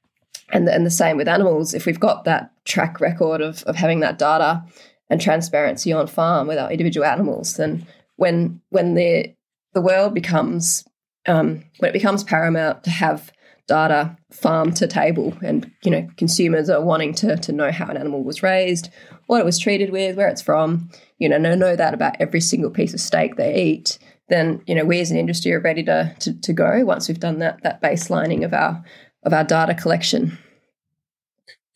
and, 0.52 0.68
the, 0.68 0.74
and 0.74 0.84
the 0.84 0.90
same 0.90 1.16
with 1.16 1.28
animals. 1.28 1.72
If 1.72 1.86
we've 1.86 2.00
got 2.00 2.24
that 2.24 2.52
track 2.64 3.00
record 3.00 3.40
of, 3.40 3.62
of 3.64 3.76
having 3.76 4.00
that 4.00 4.18
data 4.18 4.62
and 5.08 5.20
transparency 5.20 5.92
on 5.92 6.06
farm 6.06 6.46
with 6.46 6.58
our 6.58 6.70
individual 6.70 7.06
animals, 7.06 7.56
then 7.56 7.86
when 8.16 8.60
when 8.68 8.94
the 8.94 9.34
the 9.72 9.80
world 9.80 10.14
becomes 10.14 10.84
um, 11.26 11.64
when 11.78 11.88
it 11.88 11.92
becomes 11.92 12.22
paramount 12.22 12.84
to 12.84 12.90
have 12.90 13.32
data 13.72 14.14
farm 14.30 14.70
to 14.74 14.86
table 14.86 15.34
and 15.42 15.70
you 15.82 15.90
know 15.90 16.06
consumers 16.18 16.68
are 16.68 16.82
wanting 16.82 17.14
to, 17.14 17.36
to 17.38 17.52
know 17.52 17.70
how 17.70 17.86
an 17.86 17.96
animal 17.96 18.22
was 18.22 18.42
raised 18.42 18.90
what 19.32 19.40
it 19.40 19.46
was 19.46 19.58
treated 19.58 19.90
with 19.90 20.14
where 20.14 20.28
it's 20.28 20.42
from. 20.42 20.90
You 21.18 21.28
know 21.28 21.38
know, 21.38 21.54
know 21.54 21.74
that 21.74 21.94
about 21.94 22.16
every 22.20 22.40
single 22.40 22.70
piece 22.70 22.92
of 22.92 23.00
steak 23.00 23.36
they 23.36 23.62
eat. 23.62 23.98
Then 24.28 24.62
you 24.66 24.74
know 24.74 24.84
we 24.84 25.00
as 25.00 25.10
an 25.10 25.16
industry 25.16 25.54
are 25.54 25.60
ready 25.60 25.82
to, 25.84 26.14
to, 26.20 26.38
to 26.40 26.52
go 26.52 26.84
once 26.84 27.08
we've 27.08 27.18
done 27.18 27.38
that 27.38 27.62
that 27.62 27.80
baselining 27.80 28.44
of 28.44 28.52
our 28.52 28.84
of 29.22 29.32
our 29.32 29.44
data 29.44 29.74
collection. 29.74 30.38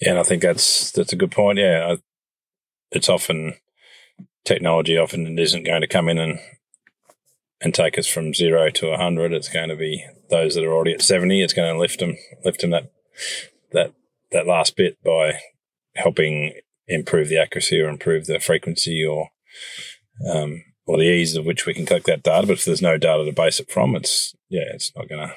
Yeah 0.00 0.10
and 0.10 0.18
i 0.18 0.22
think 0.22 0.42
that's 0.42 0.90
that's 0.92 1.14
a 1.14 1.16
good 1.16 1.30
point. 1.30 1.58
Yeah 1.58 1.96
it's 2.90 3.08
often 3.08 3.54
technology 4.44 4.98
often 4.98 5.38
isn't 5.38 5.64
going 5.64 5.80
to 5.80 5.88
come 5.88 6.08
in 6.10 6.18
and 6.18 6.38
and 7.60 7.74
take 7.74 7.98
us 7.98 8.06
from 8.06 8.34
zero 8.34 8.70
to 8.70 8.96
hundred. 8.96 9.32
It's 9.32 9.48
going 9.48 9.68
to 9.68 9.76
be 9.76 10.04
those 10.30 10.54
that 10.54 10.64
are 10.64 10.72
already 10.72 10.92
at 10.92 11.02
seventy. 11.02 11.42
It's 11.42 11.54
going 11.54 11.72
to 11.72 11.78
lift 11.78 12.00
them 12.00 12.16
lift 12.44 12.60
them 12.60 12.70
that 12.70 12.90
that 13.72 13.94
that 14.32 14.46
last 14.46 14.76
bit 14.76 14.96
by 15.04 15.40
helping 15.94 16.52
improve 16.88 17.28
the 17.28 17.38
accuracy 17.38 17.80
or 17.80 17.88
improve 17.88 18.26
the 18.26 18.38
frequency 18.38 19.04
or 19.04 19.30
um, 20.30 20.62
or 20.86 20.98
the 20.98 21.04
ease 21.04 21.36
of 21.36 21.44
which 21.44 21.66
we 21.66 21.74
can 21.74 21.86
collect 21.86 22.06
that 22.06 22.22
data. 22.22 22.46
But 22.46 22.54
if 22.54 22.64
there's 22.64 22.82
no 22.82 22.96
data 22.96 23.24
to 23.24 23.32
base 23.32 23.60
it 23.60 23.70
from, 23.70 23.96
it's 23.96 24.34
yeah, 24.48 24.64
it's 24.72 24.92
not 24.96 25.08
going 25.08 25.28
to. 25.28 25.34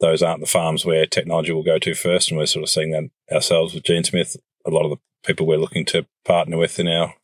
Those 0.00 0.22
aren't 0.22 0.40
the 0.40 0.46
farms 0.46 0.86
where 0.86 1.04
technology 1.04 1.52
will 1.52 1.62
go 1.62 1.78
to 1.78 1.94
first, 1.94 2.30
and 2.30 2.38
we're 2.38 2.46
sort 2.46 2.62
of 2.62 2.70
seeing 2.70 2.92
that 2.92 3.10
ourselves 3.34 3.74
with 3.74 3.84
GeneSmith. 3.84 4.36
A 4.66 4.70
lot 4.70 4.84
of 4.84 4.90
the 4.90 4.96
people 5.24 5.46
we're 5.46 5.58
looking 5.58 5.84
to 5.86 6.06
partner 6.24 6.56
with 6.56 6.78
in 6.78 6.88
our 6.88 7.14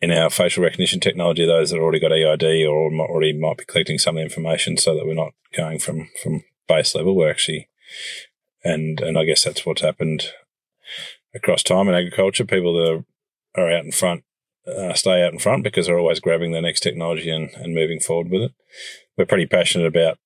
in 0.00 0.10
our 0.10 0.30
facial 0.30 0.62
recognition 0.62 1.00
technology, 1.00 1.46
those 1.46 1.70
that 1.70 1.78
already 1.78 2.00
got 2.00 2.12
EID 2.12 2.66
or 2.66 2.90
already 2.92 3.32
might 3.32 3.58
be 3.58 3.64
collecting 3.64 3.98
some 3.98 4.18
information, 4.18 4.76
so 4.76 4.94
that 4.94 5.06
we're 5.06 5.14
not 5.14 5.32
going 5.56 5.78
from 5.78 6.08
from 6.22 6.42
base 6.68 6.94
level. 6.94 7.16
We're 7.16 7.30
actually, 7.30 7.68
and 8.64 9.00
and 9.00 9.18
I 9.18 9.24
guess 9.24 9.44
that's 9.44 9.64
what's 9.64 9.82
happened 9.82 10.30
across 11.34 11.62
time 11.62 11.88
in 11.88 11.94
agriculture. 11.94 12.44
People 12.44 12.74
that 12.74 13.04
are, 13.56 13.62
are 13.62 13.72
out 13.72 13.84
in 13.84 13.92
front 13.92 14.24
uh, 14.66 14.94
stay 14.94 15.24
out 15.24 15.32
in 15.32 15.38
front 15.38 15.64
because 15.64 15.86
they're 15.86 15.98
always 15.98 16.20
grabbing 16.20 16.52
the 16.52 16.60
next 16.60 16.80
technology 16.80 17.30
and, 17.30 17.50
and 17.54 17.74
moving 17.74 18.00
forward 18.00 18.30
with 18.30 18.42
it. 18.42 18.52
We're 19.16 19.26
pretty 19.26 19.46
passionate 19.46 19.86
about 19.86 20.18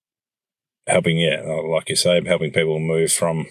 helping, 0.86 1.18
yeah, 1.18 1.42
like 1.42 1.88
you 1.88 1.96
say, 1.96 2.20
helping 2.24 2.52
people 2.52 2.78
move 2.78 3.12
from 3.12 3.46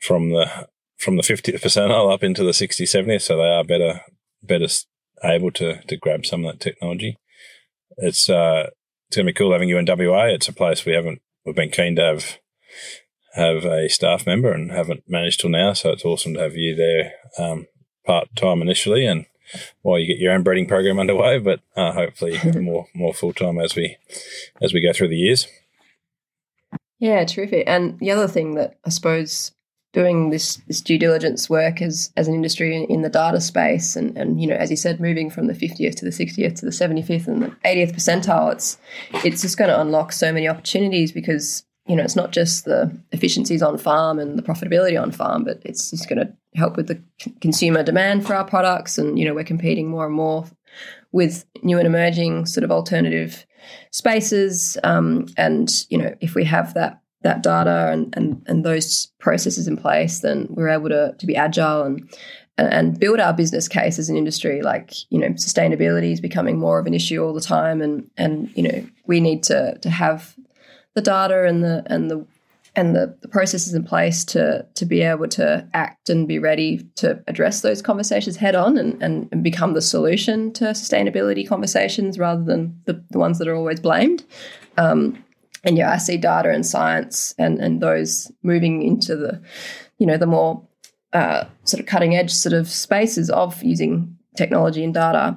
from 0.00 0.30
the 0.30 0.68
from 0.96 1.16
the 1.16 1.22
50th 1.22 1.62
percentile 1.62 2.12
up 2.12 2.22
into 2.22 2.44
the 2.44 2.52
60, 2.52 2.84
70th, 2.84 3.22
so 3.22 3.36
they 3.38 3.48
are 3.48 3.64
better 3.64 4.02
better 4.42 4.66
able 5.24 5.50
to 5.52 5.82
to 5.82 5.96
grab 5.96 6.26
some 6.26 6.44
of 6.44 6.52
that 6.52 6.60
technology. 6.60 7.18
It's 7.96 8.28
uh, 8.28 8.70
it's 9.08 9.16
gonna 9.16 9.26
be 9.26 9.32
cool 9.32 9.52
having 9.52 9.68
you 9.68 9.78
in 9.78 9.86
WA. 9.86 10.26
It's 10.26 10.48
a 10.48 10.52
place 10.52 10.84
we 10.84 10.92
haven't 10.92 11.20
we've 11.44 11.54
been 11.54 11.70
keen 11.70 11.96
to 11.96 12.02
have 12.02 12.38
have 13.34 13.64
a 13.64 13.88
staff 13.88 14.26
member 14.26 14.52
and 14.52 14.72
haven't 14.72 15.04
managed 15.08 15.40
till 15.40 15.50
now. 15.50 15.72
So 15.72 15.90
it's 15.90 16.04
awesome 16.04 16.34
to 16.34 16.40
have 16.40 16.56
you 16.56 16.74
there 16.74 17.12
um, 17.38 17.66
part 18.04 18.28
time 18.36 18.62
initially 18.62 19.06
and 19.06 19.26
while 19.82 19.98
you 19.98 20.06
get 20.06 20.18
your 20.18 20.32
own 20.32 20.42
breeding 20.42 20.66
program 20.66 20.98
underway, 20.98 21.38
but 21.38 21.60
uh, 21.76 21.92
hopefully 21.92 22.38
more 22.60 22.86
more 22.94 23.14
full 23.14 23.32
time 23.32 23.58
as 23.58 23.74
we 23.74 23.96
as 24.60 24.72
we 24.72 24.80
go 24.82 24.92
through 24.92 25.08
the 25.08 25.16
years. 25.16 25.46
Yeah, 26.98 27.24
terrific. 27.24 27.64
And 27.66 27.98
the 27.98 28.10
other 28.10 28.28
thing 28.28 28.54
that 28.56 28.78
I 28.84 28.90
suppose 28.90 29.52
doing 29.92 30.30
this 30.30 30.56
this 30.68 30.80
due 30.80 30.98
diligence 30.98 31.50
work 31.50 31.82
as 31.82 32.12
as 32.16 32.28
an 32.28 32.34
industry 32.34 32.76
in, 32.76 32.84
in, 32.84 33.02
the 33.02 33.08
data 33.08 33.40
space 33.40 33.96
and 33.96 34.16
and 34.16 34.40
you 34.40 34.46
know 34.46 34.54
as 34.54 34.70
you 34.70 34.76
said 34.76 35.00
moving 35.00 35.30
from 35.30 35.46
the 35.46 35.52
50th 35.52 35.96
to 35.96 36.04
the 36.04 36.10
60th 36.10 36.56
to 36.60 36.64
the 36.64 36.70
75th 36.70 37.26
and 37.26 37.42
the 37.42 37.48
80th 37.64 37.94
percentile 37.94 38.52
it's 38.52 38.78
it's 39.24 39.42
just 39.42 39.58
going 39.58 39.70
to 39.70 39.80
unlock 39.80 40.12
so 40.12 40.32
many 40.32 40.48
opportunities 40.48 41.10
because 41.10 41.64
you 41.90 41.96
know, 41.96 42.04
it's 42.04 42.14
not 42.14 42.30
just 42.30 42.66
the 42.66 42.96
efficiencies 43.10 43.62
on 43.62 43.76
farm 43.76 44.20
and 44.20 44.38
the 44.38 44.44
profitability 44.44 45.00
on 45.00 45.10
farm, 45.10 45.42
but 45.42 45.60
it's 45.64 45.90
just 45.90 46.08
going 46.08 46.20
to 46.20 46.32
help 46.54 46.76
with 46.76 46.86
the 46.86 47.02
consumer 47.40 47.82
demand 47.82 48.24
for 48.24 48.34
our 48.36 48.44
products. 48.44 48.96
And, 48.96 49.18
you 49.18 49.24
know, 49.24 49.34
we're 49.34 49.42
competing 49.42 49.88
more 49.88 50.06
and 50.06 50.14
more 50.14 50.44
with 51.10 51.46
new 51.64 51.78
and 51.78 51.88
emerging 51.88 52.46
sort 52.46 52.62
of 52.62 52.70
alternative 52.70 53.44
spaces. 53.90 54.78
Um, 54.84 55.26
and, 55.36 55.68
you 55.88 55.98
know, 55.98 56.14
if 56.20 56.36
we 56.36 56.44
have 56.44 56.74
that 56.74 57.00
that 57.22 57.42
data 57.42 57.90
and, 57.92 58.14
and, 58.16 58.42
and 58.46 58.64
those 58.64 59.12
processes 59.18 59.68
in 59.68 59.76
place, 59.76 60.20
then 60.20 60.46
we're 60.50 60.68
able 60.68 60.88
to, 60.88 61.14
to 61.18 61.26
be 61.26 61.36
agile 61.36 61.82
and, 61.82 62.08
and 62.56 62.98
build 62.98 63.20
our 63.20 63.32
business 63.32 63.68
case 63.68 63.98
as 63.98 64.08
an 64.08 64.16
industry. 64.16 64.62
Like, 64.62 64.92
you 65.10 65.18
know, 65.18 65.28
sustainability 65.30 66.12
is 66.12 66.20
becoming 66.20 66.58
more 66.58 66.78
of 66.78 66.86
an 66.86 66.94
issue 66.94 67.22
all 67.22 67.34
the 67.34 67.40
time. 67.40 67.82
And, 67.82 68.10
and 68.16 68.50
you 68.56 68.62
know, 68.62 68.86
we 69.06 69.20
need 69.20 69.42
to, 69.44 69.78
to 69.78 69.90
have 69.90 70.34
the 70.94 71.00
data 71.00 71.46
and 71.46 71.62
the 71.62 71.82
and 71.86 72.10
the 72.10 72.26
and 72.76 72.94
the, 72.94 73.16
the 73.20 73.28
processes 73.28 73.74
in 73.74 73.84
place 73.84 74.24
to 74.24 74.66
to 74.74 74.86
be 74.86 75.02
able 75.02 75.28
to 75.28 75.66
act 75.74 76.08
and 76.08 76.28
be 76.28 76.38
ready 76.38 76.86
to 76.96 77.22
address 77.26 77.62
those 77.62 77.82
conversations 77.82 78.36
head 78.36 78.54
on 78.54 78.78
and, 78.78 79.02
and, 79.02 79.28
and 79.32 79.42
become 79.42 79.74
the 79.74 79.82
solution 79.82 80.52
to 80.52 80.64
sustainability 80.66 81.46
conversations 81.46 82.18
rather 82.18 82.42
than 82.42 82.80
the, 82.86 83.02
the 83.10 83.18
ones 83.18 83.38
that 83.38 83.48
are 83.48 83.56
always 83.56 83.80
blamed. 83.80 84.24
Um, 84.76 85.22
and 85.64 85.76
yeah, 85.76 85.92
I 85.92 85.98
see 85.98 86.16
data 86.16 86.50
and 86.50 86.64
science 86.64 87.34
and 87.38 87.58
and 87.58 87.80
those 87.80 88.30
moving 88.42 88.82
into 88.82 89.16
the 89.16 89.40
you 89.98 90.06
know 90.06 90.16
the 90.16 90.26
more 90.26 90.66
uh, 91.12 91.44
sort 91.64 91.80
of 91.80 91.86
cutting 91.86 92.14
edge 92.14 92.30
sort 92.30 92.52
of 92.52 92.68
spaces 92.68 93.30
of 93.30 93.62
using 93.62 94.16
technology 94.36 94.84
and 94.84 94.94
data 94.94 95.36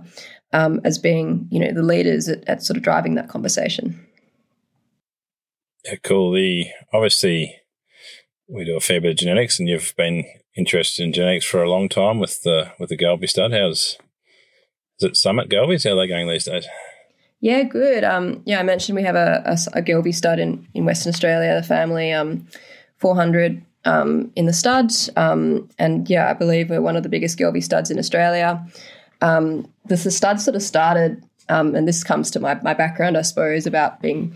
um, 0.53 0.79
as 0.83 0.97
being 0.97 1.47
you 1.51 1.59
know 1.59 1.73
the 1.73 1.83
leaders 1.83 2.29
at, 2.29 2.47
at 2.47 2.63
sort 2.63 2.77
of 2.77 2.83
driving 2.83 3.15
that 3.15 3.29
conversation. 3.29 3.99
Yeah, 5.85 5.95
cool. 6.03 6.31
The 6.31 6.67
obviously 6.93 7.61
we 8.47 8.65
do 8.65 8.77
a 8.77 8.79
fair 8.79 9.01
bit 9.01 9.11
of 9.11 9.17
genetics, 9.17 9.59
and 9.59 9.67
you've 9.67 9.93
been 9.97 10.25
interested 10.55 11.03
in 11.03 11.13
genetics 11.13 11.45
for 11.45 11.63
a 11.63 11.69
long 11.69 11.89
time 11.89 12.19
with 12.19 12.43
the 12.43 12.71
with 12.79 12.89
the 12.89 12.97
Gelbvieh 12.97 13.29
stud. 13.29 13.51
How's 13.51 13.97
is 14.99 15.09
it 15.09 15.17
Summit 15.17 15.49
Gelbviehs? 15.49 15.83
How 15.83 15.97
are 15.97 16.01
they 16.01 16.07
going 16.07 16.27
these 16.27 16.45
days? 16.45 16.67
Yeah, 17.43 17.63
good. 17.63 18.05
Um, 18.05 18.41
yeah, 18.45 18.61
I 18.61 18.63
mentioned 18.63 18.95
we 18.95 19.03
have 19.03 19.17
a, 19.17 19.43
a, 19.45 19.57
a 19.77 20.13
stud 20.13 20.39
in, 20.39 20.65
in 20.73 20.85
Western 20.85 21.09
Australia. 21.09 21.53
The 21.53 21.67
family, 21.67 22.13
um, 22.13 22.47
four 22.95 23.15
hundred 23.15 23.61
um, 23.83 24.31
in 24.37 24.45
the 24.45 24.53
stud, 24.53 24.93
um, 25.17 25.69
and 25.77 26.09
yeah, 26.09 26.29
I 26.29 26.33
believe 26.35 26.69
we're 26.69 26.81
one 26.81 26.95
of 26.95 27.03
the 27.03 27.09
biggest 27.09 27.37
Gelbvieh 27.37 27.61
studs 27.61 27.91
in 27.91 27.99
Australia. 27.99 28.65
Um, 29.21 29.69
the, 29.83 29.97
the 29.97 30.09
stud 30.09 30.39
sort 30.39 30.55
of 30.55 30.63
started, 30.63 31.21
um, 31.49 31.75
and 31.75 31.85
this 31.85 32.01
comes 32.01 32.31
to 32.31 32.39
my 32.39 32.53
my 32.61 32.73
background, 32.73 33.17
I 33.17 33.23
suppose, 33.23 33.67
about 33.67 34.01
being 34.01 34.33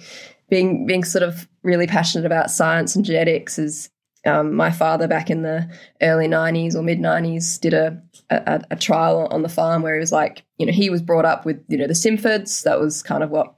being 0.50 0.86
being 0.86 1.06
sort 1.06 1.24
of 1.24 1.48
really 1.64 1.88
passionate 1.88 2.26
about 2.26 2.52
science 2.52 2.94
and 2.94 3.06
genetics 3.06 3.58
is 3.58 3.90
um, 4.26 4.54
my 4.54 4.72
father 4.72 5.08
back 5.08 5.30
in 5.30 5.42
the 5.42 5.70
early 6.02 6.28
90s 6.28 6.76
or 6.76 6.82
mid 6.82 7.00
90s 7.00 7.60
did 7.60 7.74
a, 7.74 8.02
a, 8.30 8.64
a, 8.72 8.76
trial 8.76 9.28
on 9.32 9.42
the 9.42 9.50
farm 9.50 9.82
where 9.82 9.94
he 9.94 10.00
was 10.00 10.12
like, 10.12 10.44
you 10.58 10.66
know, 10.66 10.72
he 10.72 10.90
was 10.90 11.02
brought 11.02 11.26
up 11.26 11.46
with, 11.46 11.64
you 11.68 11.78
know, 11.78 11.88
the 11.88 11.94
Simfords. 11.94 12.64
That 12.64 12.80
was 12.80 13.04
kind 13.04 13.24
of 13.24 13.30
what 13.30 13.56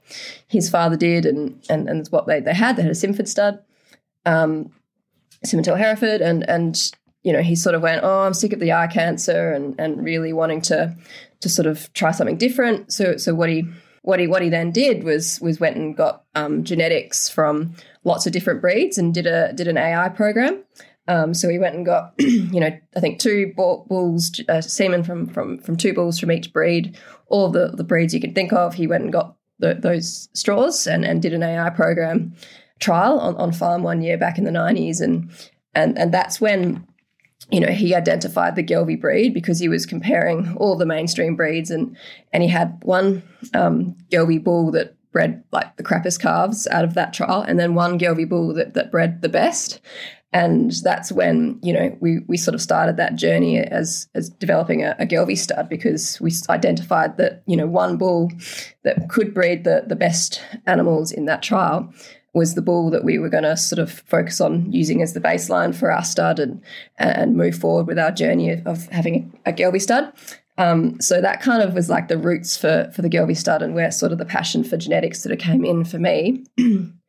his 0.48 0.70
father 0.70 0.96
did 0.96 1.26
and, 1.26 1.64
and, 1.68 1.88
and 1.88 2.06
what 2.08 2.26
they, 2.26 2.40
they 2.40 2.54
had. 2.54 2.76
They 2.76 2.82
had 2.82 2.90
a 2.90 2.94
Simford 2.94 3.28
stud, 3.28 3.60
um, 4.26 4.72
Simmental 5.44 5.78
Hereford. 5.78 6.20
And, 6.20 6.48
and, 6.48 6.92
you 7.22 7.32
know, 7.32 7.42
he 7.42 7.56
sort 7.56 7.74
of 7.74 7.82
went, 7.82 8.04
oh, 8.04 8.20
I'm 8.20 8.34
sick 8.34 8.52
of 8.52 8.60
the 8.60 8.72
eye 8.72 8.86
cancer 8.86 9.52
and, 9.52 9.74
and 9.78 10.04
really 10.04 10.32
wanting 10.32 10.60
to, 10.62 10.96
to 11.40 11.48
sort 11.48 11.66
of 11.66 11.92
try 11.94 12.10
something 12.12 12.36
different. 12.36 12.92
So, 12.92 13.16
so 13.16 13.34
what 13.34 13.48
he, 13.48 13.64
what 14.02 14.18
he 14.18 14.26
what 14.26 14.40
he 14.42 14.48
then 14.48 14.70
did 14.70 15.04
was 15.04 15.38
was 15.40 15.60
went 15.60 15.76
and 15.76 15.96
got 15.96 16.24
um, 16.34 16.64
genetics 16.64 17.28
from 17.28 17.74
lots 18.04 18.26
of 18.26 18.32
different 18.32 18.60
breeds 18.60 18.98
and 18.98 19.12
did 19.12 19.26
a 19.26 19.52
did 19.52 19.68
an 19.68 19.76
AI 19.76 20.08
program. 20.08 20.64
Um, 21.08 21.34
so 21.34 21.48
he 21.48 21.58
went 21.58 21.74
and 21.74 21.84
got, 21.84 22.14
you 22.18 22.60
know, 22.60 22.70
I 22.96 23.00
think 23.00 23.18
two 23.18 23.52
bulls, 23.56 24.40
uh, 24.48 24.60
semen 24.60 25.02
from 25.02 25.26
from 25.26 25.58
from 25.58 25.76
two 25.76 25.92
bulls 25.92 26.18
from 26.18 26.30
each 26.30 26.52
breed, 26.52 26.98
all 27.26 27.50
the 27.50 27.68
the 27.68 27.84
breeds 27.84 28.14
you 28.14 28.20
could 28.20 28.34
think 28.34 28.52
of. 28.52 28.74
He 28.74 28.86
went 28.86 29.04
and 29.04 29.12
got 29.12 29.36
the, 29.58 29.74
those 29.74 30.28
straws 30.34 30.86
and 30.86 31.04
and 31.04 31.20
did 31.20 31.34
an 31.34 31.42
AI 31.42 31.70
program 31.70 32.34
trial 32.78 33.18
on, 33.18 33.36
on 33.36 33.52
farm 33.52 33.82
one 33.82 34.00
year 34.00 34.16
back 34.16 34.38
in 34.38 34.44
the 34.44 34.50
nineties, 34.50 35.00
and 35.00 35.30
and 35.74 35.98
and 35.98 36.14
that's 36.14 36.40
when 36.40 36.86
you 37.50 37.58
know, 37.58 37.72
he 37.72 37.94
identified 37.94 38.54
the 38.54 38.62
Gelbvieh 38.62 39.00
breed 39.00 39.34
because 39.34 39.58
he 39.58 39.68
was 39.68 39.86
comparing 39.86 40.54
all 40.56 40.76
the 40.76 40.86
mainstream 40.86 41.34
breeds, 41.36 41.70
and 41.70 41.96
and 42.32 42.42
he 42.42 42.48
had 42.48 42.78
one 42.82 43.22
um, 43.54 43.96
Gelbvieh 44.10 44.44
bull 44.44 44.70
that 44.72 44.94
bred 45.12 45.42
like 45.52 45.76
the 45.76 45.82
crappiest 45.82 46.20
calves 46.20 46.66
out 46.68 46.84
of 46.84 46.94
that 46.94 47.12
trial, 47.12 47.42
and 47.42 47.58
then 47.58 47.74
one 47.74 47.98
Gelbvieh 47.98 48.28
bull 48.28 48.54
that, 48.54 48.74
that 48.74 48.90
bred 48.90 49.22
the 49.22 49.28
best. 49.28 49.80
And 50.32 50.70
that's 50.84 51.10
when 51.10 51.58
you 51.62 51.72
know 51.72 51.96
we 52.00 52.20
we 52.28 52.36
sort 52.36 52.54
of 52.54 52.62
started 52.62 52.96
that 52.96 53.16
journey 53.16 53.58
as 53.58 54.08
as 54.14 54.28
developing 54.28 54.84
a, 54.84 54.94
a 54.98 55.06
Gelbvieh 55.06 55.36
stud 55.36 55.68
because 55.68 56.20
we 56.20 56.32
identified 56.48 57.16
that 57.16 57.42
you 57.46 57.56
know 57.56 57.66
one 57.66 57.96
bull 57.96 58.30
that 58.84 59.08
could 59.08 59.34
breed 59.34 59.64
the 59.64 59.84
the 59.86 59.96
best 59.96 60.40
animals 60.66 61.10
in 61.10 61.24
that 61.24 61.42
trial 61.42 61.92
was 62.32 62.54
the 62.54 62.62
bull 62.62 62.90
that 62.90 63.04
we 63.04 63.18
were 63.18 63.28
going 63.28 63.42
to 63.42 63.56
sort 63.56 63.80
of 63.80 63.90
focus 63.90 64.40
on 64.40 64.70
using 64.70 65.02
as 65.02 65.14
the 65.14 65.20
baseline 65.20 65.74
for 65.74 65.90
our 65.90 66.04
stud 66.04 66.38
and 66.38 66.62
and 66.98 67.36
move 67.36 67.56
forward 67.56 67.86
with 67.86 67.98
our 67.98 68.12
journey 68.12 68.62
of 68.64 68.86
having 68.88 69.36
a, 69.44 69.50
a 69.50 69.52
Gelbvieh 69.52 69.82
stud. 69.82 70.12
Um, 70.60 71.00
so 71.00 71.22
that 71.22 71.40
kind 71.40 71.62
of 71.62 71.72
was 71.72 71.88
like 71.88 72.08
the 72.08 72.18
roots 72.18 72.54
for 72.54 72.90
for 72.94 73.00
the 73.00 73.08
Gelbvieh 73.08 73.36
stud 73.36 73.62
and 73.62 73.74
where 73.74 73.90
sort 73.90 74.12
of 74.12 74.18
the 74.18 74.26
passion 74.26 74.62
for 74.62 74.76
genetics 74.76 75.22
sort 75.22 75.32
of 75.32 75.38
came 75.38 75.64
in 75.64 75.84
for 75.84 75.98
me. 75.98 76.44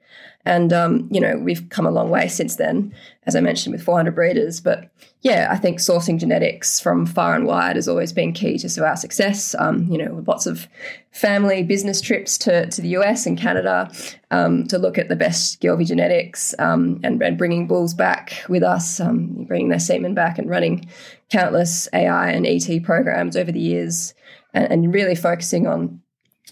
And, 0.46 0.74
um, 0.74 1.08
you 1.12 1.22
know, 1.22 1.38
we've 1.38 1.70
come 1.70 1.86
a 1.86 1.92
long 1.92 2.10
way 2.10 2.28
since 2.28 2.56
then, 2.56 2.94
as 3.26 3.36
I 3.36 3.42
mentioned, 3.42 3.74
with 3.74 3.84
400 3.84 4.16
breeders. 4.16 4.60
But 4.60 4.90
yeah, 5.22 5.50
I 5.52 5.58
think 5.58 5.78
sourcing 5.78 6.20
genetics 6.20 6.80
from 6.80 7.06
far 7.06 7.36
and 7.36 7.46
wide 7.46 7.76
has 7.76 7.88
always 7.88 8.12
been 8.12 8.34
key 8.34 8.58
to 8.58 8.86
our 8.86 8.96
success. 8.96 9.54
Um, 9.60 9.84
you 9.84 9.98
know, 9.98 10.24
lots 10.26 10.48
of 10.48 10.68
family 11.12 11.62
business 11.62 12.02
trips 12.02 12.38
to, 12.40 12.68
to 12.72 12.82
the 12.82 12.90
US 12.90 13.28
and 13.28 13.38
Canada 13.38 13.92
um, 14.32 14.66
to 14.68 14.80
look 14.80 14.98
at 14.98 15.10
the 15.10 15.16
best 15.16 15.62
Gelbvieh 15.62 15.86
genetics 15.86 16.56
um, 16.58 17.00
and, 17.04 17.22
and, 17.22 17.38
bringing 17.38 17.68
bulls 17.68 17.94
back 17.94 18.44
with 18.50 18.64
us, 18.64 19.00
um, 19.00 19.46
bringing 19.48 19.70
their 19.70 19.80
semen 19.80 20.16
back 20.16 20.40
and 20.40 20.50
running 20.50 20.88
countless 21.30 21.88
AI 21.94 22.32
and 22.32 22.48
ET 22.48 22.84
programs 22.84 23.38
over 23.38 23.52
the 23.52 23.60
years. 23.60 24.14
and 24.54 24.94
really 24.94 25.16
focusing 25.16 25.68
on 25.68 26.02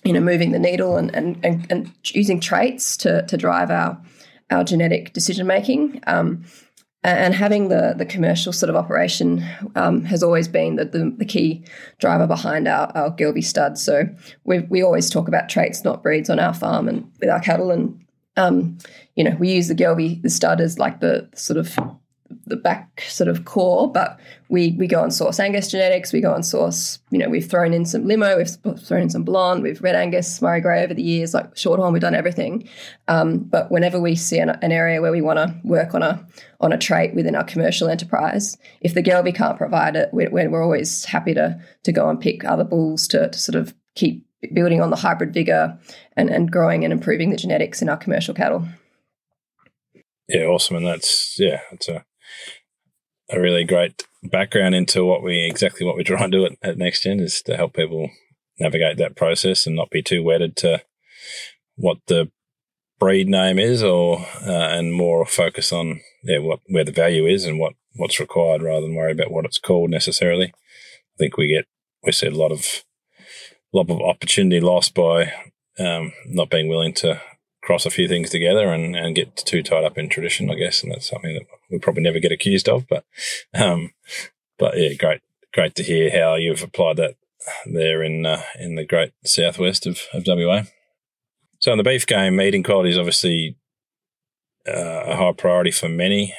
you 0.04 0.14
know 0.14 0.20
moving 0.20 0.52
the 0.52 0.60
needle 0.60 0.98
and 0.98 1.14
and, 1.16 1.40
and, 1.44 1.68
and 1.70 1.92
using 2.06 2.40
traits 2.40 2.98
to 2.98 3.26
to 3.28 3.38
drive 3.38 3.72
our 3.72 4.02
our 4.52 4.64
genetic 4.64 5.14
decision 5.14 5.48
making. 5.48 6.02
Um, 6.08 6.46
and 7.02 7.34
having 7.34 7.70
the 7.70 7.96
the 7.98 8.06
commercial 8.06 8.52
sort 8.52 8.70
of 8.70 8.76
operation 8.76 9.46
um, 9.76 10.04
has 10.04 10.22
always 10.22 10.50
been 10.50 10.76
the, 10.76 10.84
the, 10.84 11.14
the, 11.18 11.24
key 11.24 11.64
driver 11.98 12.28
behind 12.28 12.68
our, 12.68 12.92
our 12.94 13.12
Gelbvieh 13.12 13.44
studs. 13.44 13.82
So 13.82 14.04
we 14.44 14.60
we 14.60 14.84
always 14.84 15.10
talk 15.10 15.30
about 15.30 15.48
traits, 15.48 15.84
not 15.86 16.04
breeds, 16.04 16.30
on 16.30 16.40
our 16.40 16.54
farm 16.54 16.90
and 16.90 17.10
with 17.22 17.30
our 17.30 17.40
cattle. 17.40 17.72
And 17.72 18.04
um, 18.36 18.78
you 19.16 19.24
know, 19.24 19.36
we 19.40 19.50
use 19.50 19.70
the 19.70 19.76
Gelbvieh 19.76 20.22
the 20.22 20.30
stud 20.30 20.60
as 20.60 20.78
like 20.78 21.00
the 21.00 21.30
sort 21.36 21.58
of 21.58 21.80
the 22.46 22.56
back 22.56 23.02
sort 23.02 23.28
of 23.28 23.46
core, 23.46 23.92
but 23.92 24.20
we 24.50 24.72
we 24.78 24.88
go 24.88 25.04
and 25.04 25.14
source 25.14 25.40
Angus 25.40 25.70
genetics. 25.70 26.14
We 26.14 26.22
go 26.22 26.34
and 26.34 26.46
source, 26.46 27.00
you 27.12 27.18
know, 27.18 27.30
we've 27.30 27.46
thrown 27.46 27.74
in 27.74 27.86
some 27.86 28.06
limo, 28.06 28.38
we've 28.38 28.80
thrown 28.80 29.02
in 29.02 29.10
some 29.10 29.24
blonde, 29.24 29.64
we've 29.64 29.82
red 29.82 29.96
Angus, 29.96 30.42
Murray 30.42 30.62
Grey 30.62 30.84
over 30.84 30.94
the 30.94 31.04
years, 31.04 31.34
like 31.34 31.56
Shorthorn. 31.56 31.94
We've 31.94 32.02
done 32.02 32.16
everything. 32.16 32.68
Um, 33.08 33.40
but 33.40 33.72
whenever 33.72 34.00
we 34.00 34.16
see 34.16 34.40
an, 34.40 34.50
an 34.50 34.72
area 34.72 35.02
where 35.02 35.12
we 35.12 35.22
want 35.22 35.38
to 35.38 35.56
work 35.64 35.94
on 35.94 36.04
a 36.04 36.26
on 36.62 36.74
a 36.74 36.78
trait 36.78 37.16
within 37.16 37.36
our 37.36 37.44
commercial 37.44 37.90
enterprise, 37.90 38.58
if 38.82 38.94
the 38.94 39.04
Gelbvieh 39.04 39.36
can't 39.36 39.58
provide 39.58 39.96
it, 39.96 40.10
we're, 40.12 40.30
we're 40.30 40.64
always 40.64 41.06
happy 41.06 41.34
to 41.34 41.60
to 41.84 41.92
go 41.92 42.10
and 42.10 42.20
pick 42.20 42.46
other 42.46 42.64
bulls 42.64 43.08
to, 43.10 43.30
to 43.30 43.40
sort 43.40 43.56
of 43.56 43.74
keep 43.96 44.26
building 44.54 44.82
on 44.82 44.90
the 44.90 44.96
hybrid 44.96 45.34
vigor 45.34 45.78
and, 46.16 46.30
and 46.30 46.52
growing 46.52 46.84
and 46.84 46.94
improving 46.94 47.30
the 47.30 47.38
genetics 47.38 47.82
in 47.82 47.90
our 47.90 47.98
commercial 47.98 48.34
cattle. 48.34 48.66
Yeah, 50.28 50.46
awesome, 50.46 50.78
and 50.78 50.86
that's 50.86 51.40
yeah, 51.40 51.62
it's 51.72 51.90
a 51.90 52.06
a 53.30 53.40
really 53.40 53.64
great 53.64 54.04
background 54.24 54.76
into 54.76 55.06
what 55.06 55.24
we 55.24 55.46
exactly 55.46 55.86
what 55.86 55.96
we 55.96 56.04
try 56.04 56.24
and 56.24 56.32
do 56.32 56.46
at, 56.46 56.54
at 56.62 56.78
NextGen 56.78 57.22
is 57.22 57.42
to 57.44 57.56
help 57.56 57.74
people 57.74 58.10
navigate 58.60 58.98
that 58.98 59.16
process 59.16 59.66
and 59.66 59.76
not 59.76 59.90
be 59.90 60.02
too 60.02 60.24
wedded 60.24 60.56
to 60.58 60.82
what 61.76 61.98
the 62.08 62.30
breed 63.00 63.30
name 63.30 63.58
is, 63.58 63.82
or 63.82 64.20
uh, 64.46 64.70
and 64.72 64.94
more 64.94 65.26
focus 65.26 65.72
on 65.72 66.02
yeah 66.24 66.40
what 66.40 66.60
where 66.68 66.84
the 66.84 66.92
value 66.92 67.26
is 67.26 67.46
and 67.46 67.60
what 67.60 67.74
what's 67.96 68.20
required 68.20 68.62
rather 68.62 68.82
than 68.82 68.96
worry 68.96 69.14
about 69.14 69.32
what 69.32 69.46
it's 69.46 69.60
called 69.60 69.90
necessarily. 69.90 70.48
I 70.48 71.18
think 71.18 71.38
we 71.38 71.48
get 71.48 71.66
we 72.04 72.12
see 72.12 72.28
a 72.28 72.32
lot 72.32 72.52
of 72.52 72.84
lot 73.74 73.90
of 73.90 74.02
opportunity 74.02 74.60
lost 74.60 74.94
by 74.94 75.32
um, 75.78 76.12
not 76.26 76.50
being 76.50 76.68
willing 76.68 76.94
to 76.94 77.22
cross 77.70 77.86
a 77.86 77.92
few 77.92 78.08
things 78.08 78.32
together 78.32 78.74
and, 78.74 78.96
and 78.96 79.16
get 79.16 79.36
too 79.36 79.62
tied 79.62 79.84
up 79.84 79.96
in 79.96 80.10
tradition, 80.10 80.50
I 80.50 80.56
guess. 80.56 80.82
And 80.82 80.92
that's 80.92 81.08
something 81.08 81.36
that 81.36 81.46
we 81.70 81.78
probably 81.78 82.02
never 82.02 82.18
get 82.18 82.32
accused 82.32 82.68
of. 82.68 82.88
But, 82.88 83.06
um, 83.54 83.92
but 84.58 84.76
yeah, 84.76 84.94
great, 84.94 85.22
great 85.54 85.76
to 85.76 85.84
hear 85.84 86.10
how 86.10 86.34
you've 86.34 86.64
applied 86.64 86.98
that 86.98 87.14
there 87.68 88.02
in 88.02 88.26
uh, 88.26 88.42
in 88.58 88.74
the 88.74 88.88
great 88.88 89.14
southwest 89.24 89.86
of, 89.86 90.00
of 90.16 90.24
WA. 90.26 90.64
So 91.60 91.72
in 91.72 91.78
the 91.78 91.84
beef 91.84 92.08
game, 92.08 92.42
eating 92.42 92.64
quality 92.64 92.90
is 92.90 92.98
obviously 92.98 93.56
uh, 94.68 95.04
a 95.06 95.16
high 95.16 95.34
priority 95.34 95.70
for 95.70 95.90
many. 95.90 96.34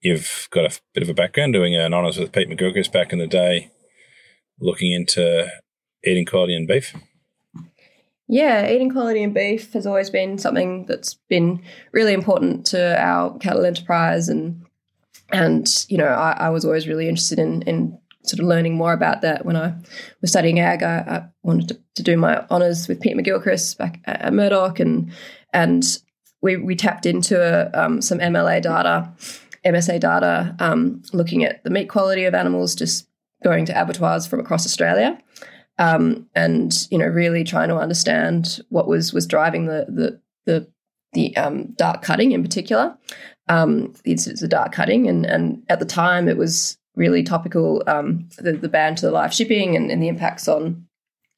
You've 0.00 0.48
got 0.50 0.64
a 0.64 0.80
bit 0.94 1.04
of 1.04 1.08
a 1.08 1.14
background 1.14 1.52
doing 1.52 1.76
an 1.76 1.94
honours 1.94 2.18
with 2.18 2.32
Pete 2.32 2.48
McGilchrist 2.48 2.90
back 2.90 3.12
in 3.12 3.20
the 3.20 3.28
day, 3.28 3.70
looking 4.58 4.90
into 4.90 5.48
eating 6.04 6.26
quality 6.26 6.56
in 6.56 6.66
beef. 6.66 6.92
Yeah, 8.26 8.70
eating 8.70 8.90
quality 8.90 9.22
in 9.22 9.32
beef 9.32 9.72
has 9.74 9.86
always 9.86 10.08
been 10.08 10.38
something 10.38 10.86
that's 10.86 11.14
been 11.28 11.62
really 11.92 12.14
important 12.14 12.66
to 12.66 13.00
our 13.00 13.36
cattle 13.38 13.66
enterprise, 13.66 14.28
and 14.28 14.64
and 15.30 15.84
you 15.88 15.98
know 15.98 16.06
I, 16.06 16.32
I 16.32 16.48
was 16.48 16.64
always 16.64 16.88
really 16.88 17.08
interested 17.08 17.38
in 17.38 17.62
in 17.62 17.98
sort 18.22 18.40
of 18.40 18.46
learning 18.46 18.76
more 18.76 18.94
about 18.94 19.20
that 19.20 19.44
when 19.44 19.56
I 19.56 19.74
was 20.22 20.30
studying 20.30 20.58
ag. 20.58 20.82
I, 20.82 20.96
I 21.00 21.24
wanted 21.42 21.68
to, 21.68 21.80
to, 21.96 22.02
do 22.02 22.16
my 22.16 22.46
honours 22.50 22.88
with 22.88 23.00
Pete 23.00 23.14
McGilchrist 23.14 23.76
back 23.76 24.00
at 24.06 24.32
Murdoch, 24.32 24.80
and 24.80 25.12
and 25.52 25.84
we 26.40 26.56
we 26.56 26.74
tapped 26.74 27.04
into 27.04 27.38
a, 27.38 27.70
um, 27.78 28.00
some 28.00 28.20
MLA 28.20 28.62
data, 28.62 29.12
MSA 29.66 30.00
data, 30.00 30.56
um, 30.60 31.02
looking 31.12 31.44
at 31.44 31.62
the 31.62 31.70
meat 31.70 31.90
quality 31.90 32.24
of 32.24 32.32
animals 32.32 32.74
just 32.74 33.06
going 33.42 33.66
to 33.66 33.78
abattoirs 33.78 34.26
from 34.26 34.40
across 34.40 34.64
Australia 34.64 35.18
um, 35.78 36.26
and 36.34 36.86
you 36.90 36.98
know 36.98 37.06
really 37.06 37.44
trying 37.44 37.68
to 37.68 37.76
understand 37.76 38.60
what 38.68 38.86
was 38.86 39.12
was 39.12 39.26
driving 39.26 39.66
the 39.66 39.86
the 39.88 40.20
the, 40.46 40.68
the 41.14 41.36
um, 41.36 41.72
dark 41.76 42.02
cutting 42.02 42.32
in 42.32 42.42
particular, 42.42 42.96
um, 43.48 43.94
the 44.04 44.12
incidence 44.12 44.42
of 44.42 44.50
dark 44.50 44.72
cutting, 44.72 45.08
and 45.08 45.26
and 45.26 45.62
at 45.68 45.78
the 45.78 45.86
time 45.86 46.28
it 46.28 46.36
was 46.36 46.78
really 46.94 47.22
topical 47.22 47.82
um, 47.86 48.28
the, 48.38 48.52
the 48.52 48.68
ban 48.68 48.94
to 48.94 49.06
the 49.06 49.12
live 49.12 49.34
shipping 49.34 49.74
and, 49.74 49.90
and 49.90 50.02
the 50.02 50.08
impacts 50.08 50.46
on 50.46 50.86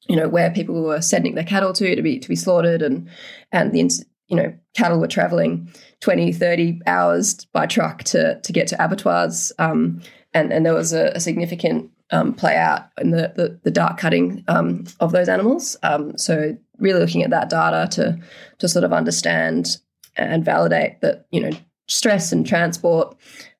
you 0.07 0.15
know 0.15 0.27
where 0.27 0.51
people 0.51 0.83
were 0.83 1.01
sending 1.01 1.35
their 1.35 1.43
cattle 1.43 1.73
to 1.73 1.95
to 1.95 2.01
be 2.01 2.19
to 2.19 2.29
be 2.29 2.35
slaughtered 2.35 2.81
and 2.81 3.09
and 3.51 3.71
the 3.71 3.79
you 4.27 4.35
know 4.35 4.53
cattle 4.75 4.99
were 4.99 5.07
traveling 5.07 5.71
20 6.01 6.31
30 6.31 6.81
hours 6.85 7.45
by 7.45 7.65
truck 7.65 8.03
to 8.03 8.39
to 8.41 8.53
get 8.53 8.67
to 8.67 8.83
abattoirs. 8.83 9.51
Um, 9.57 10.01
and 10.33 10.51
and 10.53 10.65
there 10.65 10.73
was 10.73 10.93
a, 10.93 11.07
a 11.15 11.19
significant 11.19 11.91
um, 12.11 12.33
play 12.33 12.55
out 12.55 12.89
in 12.99 13.11
the, 13.11 13.33
the, 13.35 13.59
the 13.63 13.71
dark 13.71 13.97
cutting 13.97 14.43
um, 14.47 14.85
of 14.99 15.11
those 15.11 15.29
animals. 15.29 15.75
Um, 15.83 16.17
so 16.17 16.57
really 16.77 16.99
looking 16.99 17.23
at 17.23 17.31
that 17.31 17.49
data 17.49 17.87
to 17.91 18.19
to 18.59 18.67
sort 18.67 18.85
of 18.85 18.93
understand 18.93 19.77
and 20.15 20.45
validate 20.45 21.01
that 21.01 21.25
you 21.31 21.39
know 21.41 21.51
stress 21.87 22.31
and 22.31 22.45
transport 22.45 23.15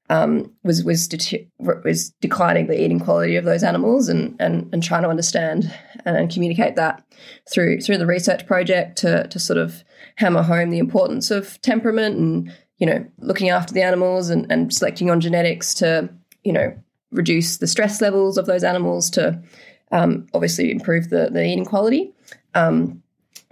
um, 0.09 0.51
was 0.63 0.83
was 0.83 1.07
de- 1.07 1.49
was 1.59 2.11
declining 2.21 2.67
the 2.67 2.81
eating 2.81 2.99
quality 2.99 3.35
of 3.35 3.45
those 3.45 3.63
animals 3.63 4.07
and 4.07 4.35
and 4.39 4.69
and 4.71 4.83
trying 4.83 5.03
to 5.03 5.09
understand 5.09 5.73
and 6.05 6.31
communicate 6.31 6.75
that 6.75 7.03
through 7.51 7.81
through 7.81 7.97
the 7.97 8.05
research 8.05 8.45
project 8.45 8.97
to 8.99 9.27
to 9.27 9.39
sort 9.39 9.57
of 9.57 9.83
hammer 10.15 10.43
home 10.43 10.69
the 10.69 10.79
importance 10.79 11.31
of 11.31 11.59
temperament 11.61 12.17
and 12.17 12.51
you 12.77 12.87
know 12.87 13.05
looking 13.19 13.49
after 13.49 13.73
the 13.73 13.81
animals 13.81 14.29
and, 14.29 14.49
and 14.51 14.73
selecting 14.73 15.09
on 15.09 15.19
genetics 15.19 15.73
to 15.73 16.09
you 16.43 16.53
know 16.53 16.73
reduce 17.11 17.57
the 17.57 17.67
stress 17.67 18.01
levels 18.01 18.37
of 18.37 18.45
those 18.45 18.63
animals 18.63 19.09
to 19.11 19.41
um, 19.91 20.27
obviously 20.33 20.71
improve 20.71 21.09
the, 21.09 21.29
the 21.31 21.45
eating 21.45 21.65
quality. 21.65 22.13
Um, 22.53 23.01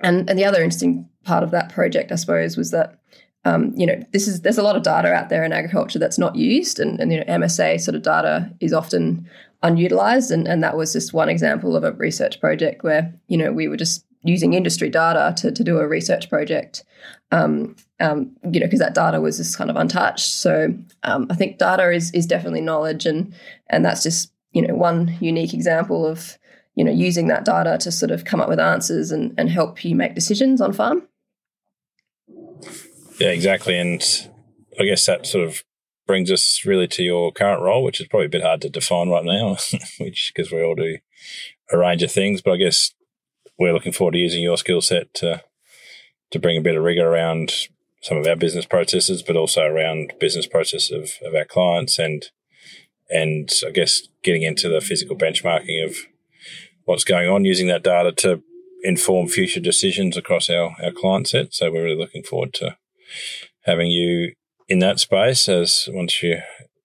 and, 0.04 0.30
and 0.30 0.38
the 0.38 0.46
other 0.46 0.62
interesting 0.62 1.08
part 1.24 1.44
of 1.44 1.52
that 1.52 1.74
project, 1.74 2.12
I 2.12 2.16
suppose, 2.16 2.58
was 2.58 2.72
that 2.72 3.00
um, 3.46 3.74
you 3.76 3.86
know 3.86 4.02
this 4.12 4.28
is 4.28 4.42
there's 4.42 4.58
a 4.58 4.64
lot 4.64 4.76
of 4.76 4.82
data 4.82 5.14
out 5.14 5.30
there 5.30 5.44
in 5.44 5.54
agriculture 5.54 6.00
that's 6.00 6.18
not 6.18 6.36
used, 6.36 6.80
and, 6.80 7.00
and 7.00 7.12
you 7.12 7.20
know 7.20 7.26
MSA 7.26 7.80
sort 7.80 7.94
of 7.94 8.02
data 8.02 8.52
is 8.60 8.74
often 8.74 9.30
unutilized, 9.62 10.32
and, 10.32 10.48
and 10.48 10.64
that 10.64 10.76
was 10.76 10.94
just 10.94 11.14
one 11.14 11.30
example 11.30 11.76
of 11.76 11.84
a 11.84 11.92
research 11.94 12.40
project 12.40 12.84
where 12.84 13.14
you 13.28 13.38
know 13.38 13.54
we 13.54 13.68
were 13.68 13.78
just 13.78 14.04
using 14.26 14.54
industry 14.54 14.90
data 14.90 15.34
to, 15.38 15.52
to 15.52 15.64
do 15.64 15.78
a 15.78 15.88
research 15.88 16.30
project, 16.30 16.84
um, 17.32 17.76
um, 18.00 18.36
you 18.52 18.60
know, 18.60 18.66
because 18.66 18.80
that 18.80 18.96
data 18.96 19.22
was 19.22 19.38
just 19.38 19.58
kind 19.58 19.70
of 19.70 19.76
untouched. 19.76 20.34
So 20.34 20.74
um, 21.04 21.28
I 21.30 21.36
think 21.36 21.58
data 21.58 21.92
is 21.92 22.12
is 22.12 22.26
definitely 22.26 22.62
knowledge, 22.62 23.06
and 23.06 23.34
and 23.68 23.86
that's 23.86 24.04
just 24.04 24.32
you 24.52 24.62
know 24.62 24.76
one 24.76 25.16
unique 25.22 25.54
example 25.54 26.06
of 26.06 26.38
you 26.76 26.84
know 26.84 26.92
using 26.92 27.28
that 27.28 27.46
data 27.46 27.78
to 27.82 27.92
sort 27.92 28.12
of 28.12 28.26
come 28.26 28.42
up 28.42 28.50
with 28.50 28.60
answers 28.60 29.12
and, 29.12 29.34
and 29.38 29.50
help 29.50 29.86
you 29.86 29.96
make 29.96 30.16
decisions 30.16 30.60
on 30.60 30.74
farm. 30.74 31.08
Yeah, 33.20 33.30
exactly, 33.30 33.78
and 33.78 34.02
I 34.80 34.86
guess 34.86 35.06
that 35.06 35.26
sort 35.26 35.48
of 35.48 35.64
brings 36.08 36.32
us 36.32 36.62
really 36.66 36.88
to 36.88 37.04
your 37.04 37.32
current 37.32 37.62
role, 37.62 37.84
which 37.84 38.00
is 38.00 38.08
probably 38.08 38.28
a 38.28 38.30
bit 38.30 38.44
hard 38.44 38.62
to 38.62 38.70
define 38.70 39.10
right 39.10 39.26
now, 39.26 39.58
which 40.00 40.32
because 40.34 40.52
we 40.52 40.64
all 40.64 40.76
do 40.76 40.98
a 41.72 41.78
range 41.78 42.04
of 42.04 42.12
things. 42.12 42.42
But 42.42 42.54
I 42.54 42.58
guess 42.58 42.94
we're 43.58 43.74
looking 43.74 43.92
forward 43.92 44.14
to 44.14 44.20
using 44.20 44.44
your 44.44 44.58
skill 44.58 44.82
set 44.82 45.14
to 45.16 45.44
to 46.32 46.40
bring 46.40 46.58
a 46.58 46.62
bit 46.62 46.76
of 46.76 46.84
rigor 46.84 47.08
around 47.08 47.54
some 48.02 48.18
of 48.18 48.28
our 48.28 48.36
business 48.36 48.66
processes, 48.66 49.24
but 49.24 49.36
also 49.36 49.64
around 49.64 50.14
business 50.20 50.48
process 50.48 50.92
of, 50.92 51.12
of 51.24 51.34
our 51.34 51.46
clients 51.46 51.98
and 51.98 52.30
and 53.10 53.50
I 53.66 53.72
guess 53.72 54.08
getting 54.24 54.42
into 54.42 54.68
the 54.68 54.82
physical 54.82 55.16
benchmarking 55.16 55.84
of 55.84 55.96
what's 56.86 57.04
going 57.04 57.30
on, 57.30 57.46
using 57.46 57.68
that 57.68 57.84
data 57.84 58.12
to 58.12 58.42
inform 58.84 59.28
future 59.28 59.60
decisions 59.60 60.18
across 60.18 60.50
our, 60.50 60.76
our 60.84 60.92
client 60.92 61.28
set. 61.28 61.54
So 61.54 61.72
we're 61.72 61.84
really 61.84 61.98
looking 61.98 62.24
forward 62.24 62.54
to 62.56 62.78
having 63.64 63.90
you 63.90 64.34
in 64.68 64.80
that 64.80 65.00
space 65.00 65.48
as 65.50 65.88
once 65.92 66.22
you 66.22 66.42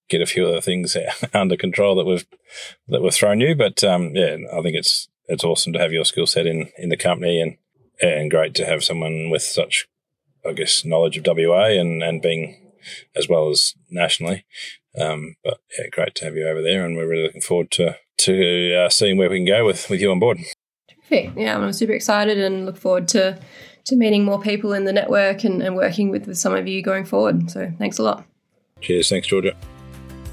get 0.09 0.22
a 0.22 0.26
few 0.26 0.46
other 0.46 0.61
things 0.61 0.96
under 1.35 1.56
control 1.56 1.94
that 1.96 2.06
we've 2.06 2.26
that 2.88 3.02
we've 3.02 3.14
thrown 3.14 3.40
you. 3.40 3.54
But 3.54 3.85
um, 3.85 4.14
yeah, 4.14 4.37
I 4.52 4.62
think 4.62 4.76
it's 4.76 5.09
it's 5.30 5.44
awesome 5.44 5.72
to 5.72 5.78
have 5.78 5.92
your 5.92 6.04
skill 6.04 6.26
set 6.26 6.46
in 6.46 6.70
in 6.76 6.90
the 6.90 6.96
company 6.96 7.40
and 7.40 7.56
and 8.02 8.30
great 8.30 8.54
to 8.54 8.66
have 8.66 8.84
someone 8.84 9.30
with 9.30 9.42
such 9.42 9.86
I 10.46 10.52
guess 10.52 10.84
knowledge 10.84 11.16
of 11.16 11.26
WA 11.26 11.66
and 11.66 12.02
and 12.02 12.20
being 12.20 12.72
as 13.14 13.28
well 13.28 13.50
as 13.50 13.74
nationally. 13.90 14.44
Um, 14.98 15.36
but 15.44 15.58
yeah, 15.78 15.86
great 15.90 16.14
to 16.16 16.24
have 16.24 16.34
you 16.34 16.48
over 16.48 16.62
there, 16.62 16.84
and 16.84 16.96
we're 16.96 17.08
really 17.08 17.22
looking 17.22 17.40
forward 17.40 17.70
to 17.72 17.96
to 18.18 18.74
uh, 18.74 18.88
seeing 18.88 19.16
where 19.16 19.30
we 19.30 19.38
can 19.38 19.46
go 19.46 19.64
with 19.64 19.88
with 19.88 20.00
you 20.00 20.10
on 20.10 20.18
board. 20.18 20.38
Terrific. 20.88 21.32
Yeah, 21.36 21.56
I'm 21.56 21.72
super 21.72 21.92
excited 21.92 22.38
and 22.38 22.66
look 22.66 22.76
forward 22.76 23.06
to 23.08 23.38
to 23.86 23.96
meeting 23.96 24.24
more 24.24 24.40
people 24.40 24.72
in 24.72 24.84
the 24.84 24.92
network 24.92 25.44
and, 25.44 25.62
and 25.62 25.74
working 25.74 26.10
with, 26.10 26.26
with 26.26 26.36
some 26.36 26.54
of 26.54 26.68
you 26.68 26.82
going 26.82 27.04
forward. 27.04 27.50
So 27.50 27.72
thanks 27.78 27.98
a 27.98 28.02
lot. 28.02 28.24
Cheers. 28.80 29.08
Thanks, 29.08 29.26
Georgia. 29.26 29.56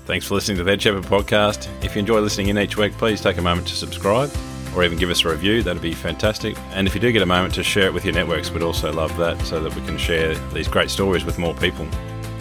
Thanks 0.05 0.25
for 0.25 0.35
listening 0.35 0.57
to 0.57 0.63
the 0.63 0.69
Head 0.69 0.81
Shepherd 0.81 1.03
podcast. 1.03 1.67
If 1.83 1.95
you 1.95 1.99
enjoy 1.99 2.19
listening 2.19 2.47
in 2.47 2.57
each 2.57 2.77
week, 2.77 2.93
please 2.93 3.21
take 3.21 3.37
a 3.37 3.41
moment 3.41 3.67
to 3.67 3.75
subscribe 3.75 4.31
or 4.77 4.83
even 4.83 4.97
give 4.97 5.09
us 5.09 5.25
a 5.25 5.29
review. 5.29 5.63
That'd 5.63 5.81
be 5.81 5.93
fantastic. 5.93 6.55
And 6.71 6.87
if 6.87 6.93
you 6.93 7.01
do 7.01 7.11
get 7.11 7.23
a 7.23 7.25
moment 7.25 7.55
to 7.55 7.63
share 7.63 7.87
it 7.87 7.93
with 7.93 8.05
your 8.05 8.13
networks, 8.13 8.51
we'd 8.51 8.61
also 8.61 8.93
love 8.93 9.15
that 9.17 9.41
so 9.41 9.59
that 9.59 9.73
we 9.75 9.81
can 9.81 9.97
share 9.97 10.35
these 10.53 10.67
great 10.67 10.91
stories 10.91 11.25
with 11.25 11.39
more 11.39 11.55
people. 11.55 11.87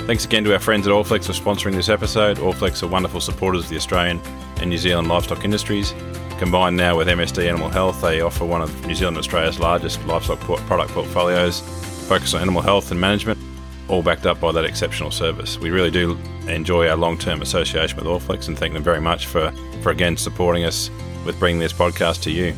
Thanks 0.01 0.27
again 0.27 0.45
to 0.45 0.53
our 0.53 0.59
friends 0.59 0.87
at 0.87 0.93
Allflex 0.93 1.27
for 1.27 1.33
sponsoring 1.33 1.73
this 1.73 1.89
episode. 1.89 2.37
Allflex 2.37 2.83
are 2.83 2.89
wonderful 2.89 3.21
supporters 3.21 3.65
of 3.65 3.71
the 3.71 3.77
Australian 3.77 4.21
and 4.59 4.69
New 4.69 4.77
Zealand 4.77 5.09
livestock 5.09 5.45
industries. 5.45 5.95
Combined 6.39 6.77
now 6.77 6.99
with 6.99 7.09
MSD 7.09 7.49
Animal 7.49 7.71
Health, 7.71 8.03
they 8.03 8.21
offer 8.21 8.45
one 8.45 8.61
of 8.61 8.87
New 8.87 8.95
Zealand 8.95 9.17
and 9.17 9.25
Australia's 9.25 9.59
largest 9.59 10.05
livestock 10.07 10.39
product 10.39 10.93
portfolios, 10.93 11.61
focused 12.07 12.35
on 12.35 12.43
animal 12.43 12.61
health 12.61 12.91
and 12.91 13.01
management, 13.01 13.41
all 13.89 14.03
backed 14.03 14.27
up 14.27 14.39
by 14.39 14.53
that 14.53 14.67
exceptional 14.67 15.11
service. 15.11 15.59
We 15.59 15.71
really 15.71 15.91
do 15.91 16.19
enjoy 16.47 16.89
our 16.89 16.97
long 16.97 17.17
term 17.17 17.41
association 17.41 17.97
with 17.97 18.07
Allflex 18.07 18.49
and 18.49 18.59
thank 18.59 18.75
them 18.75 18.83
very 18.83 19.01
much 19.01 19.27
for, 19.27 19.51
for 19.83 19.91
again 19.91 20.19
supporting 20.19 20.65
us 20.65 20.91
with 21.27 21.39
bringing 21.39 21.61
this 21.61 21.73
podcast 21.73 22.23
to 22.23 22.31
you. 22.31 22.55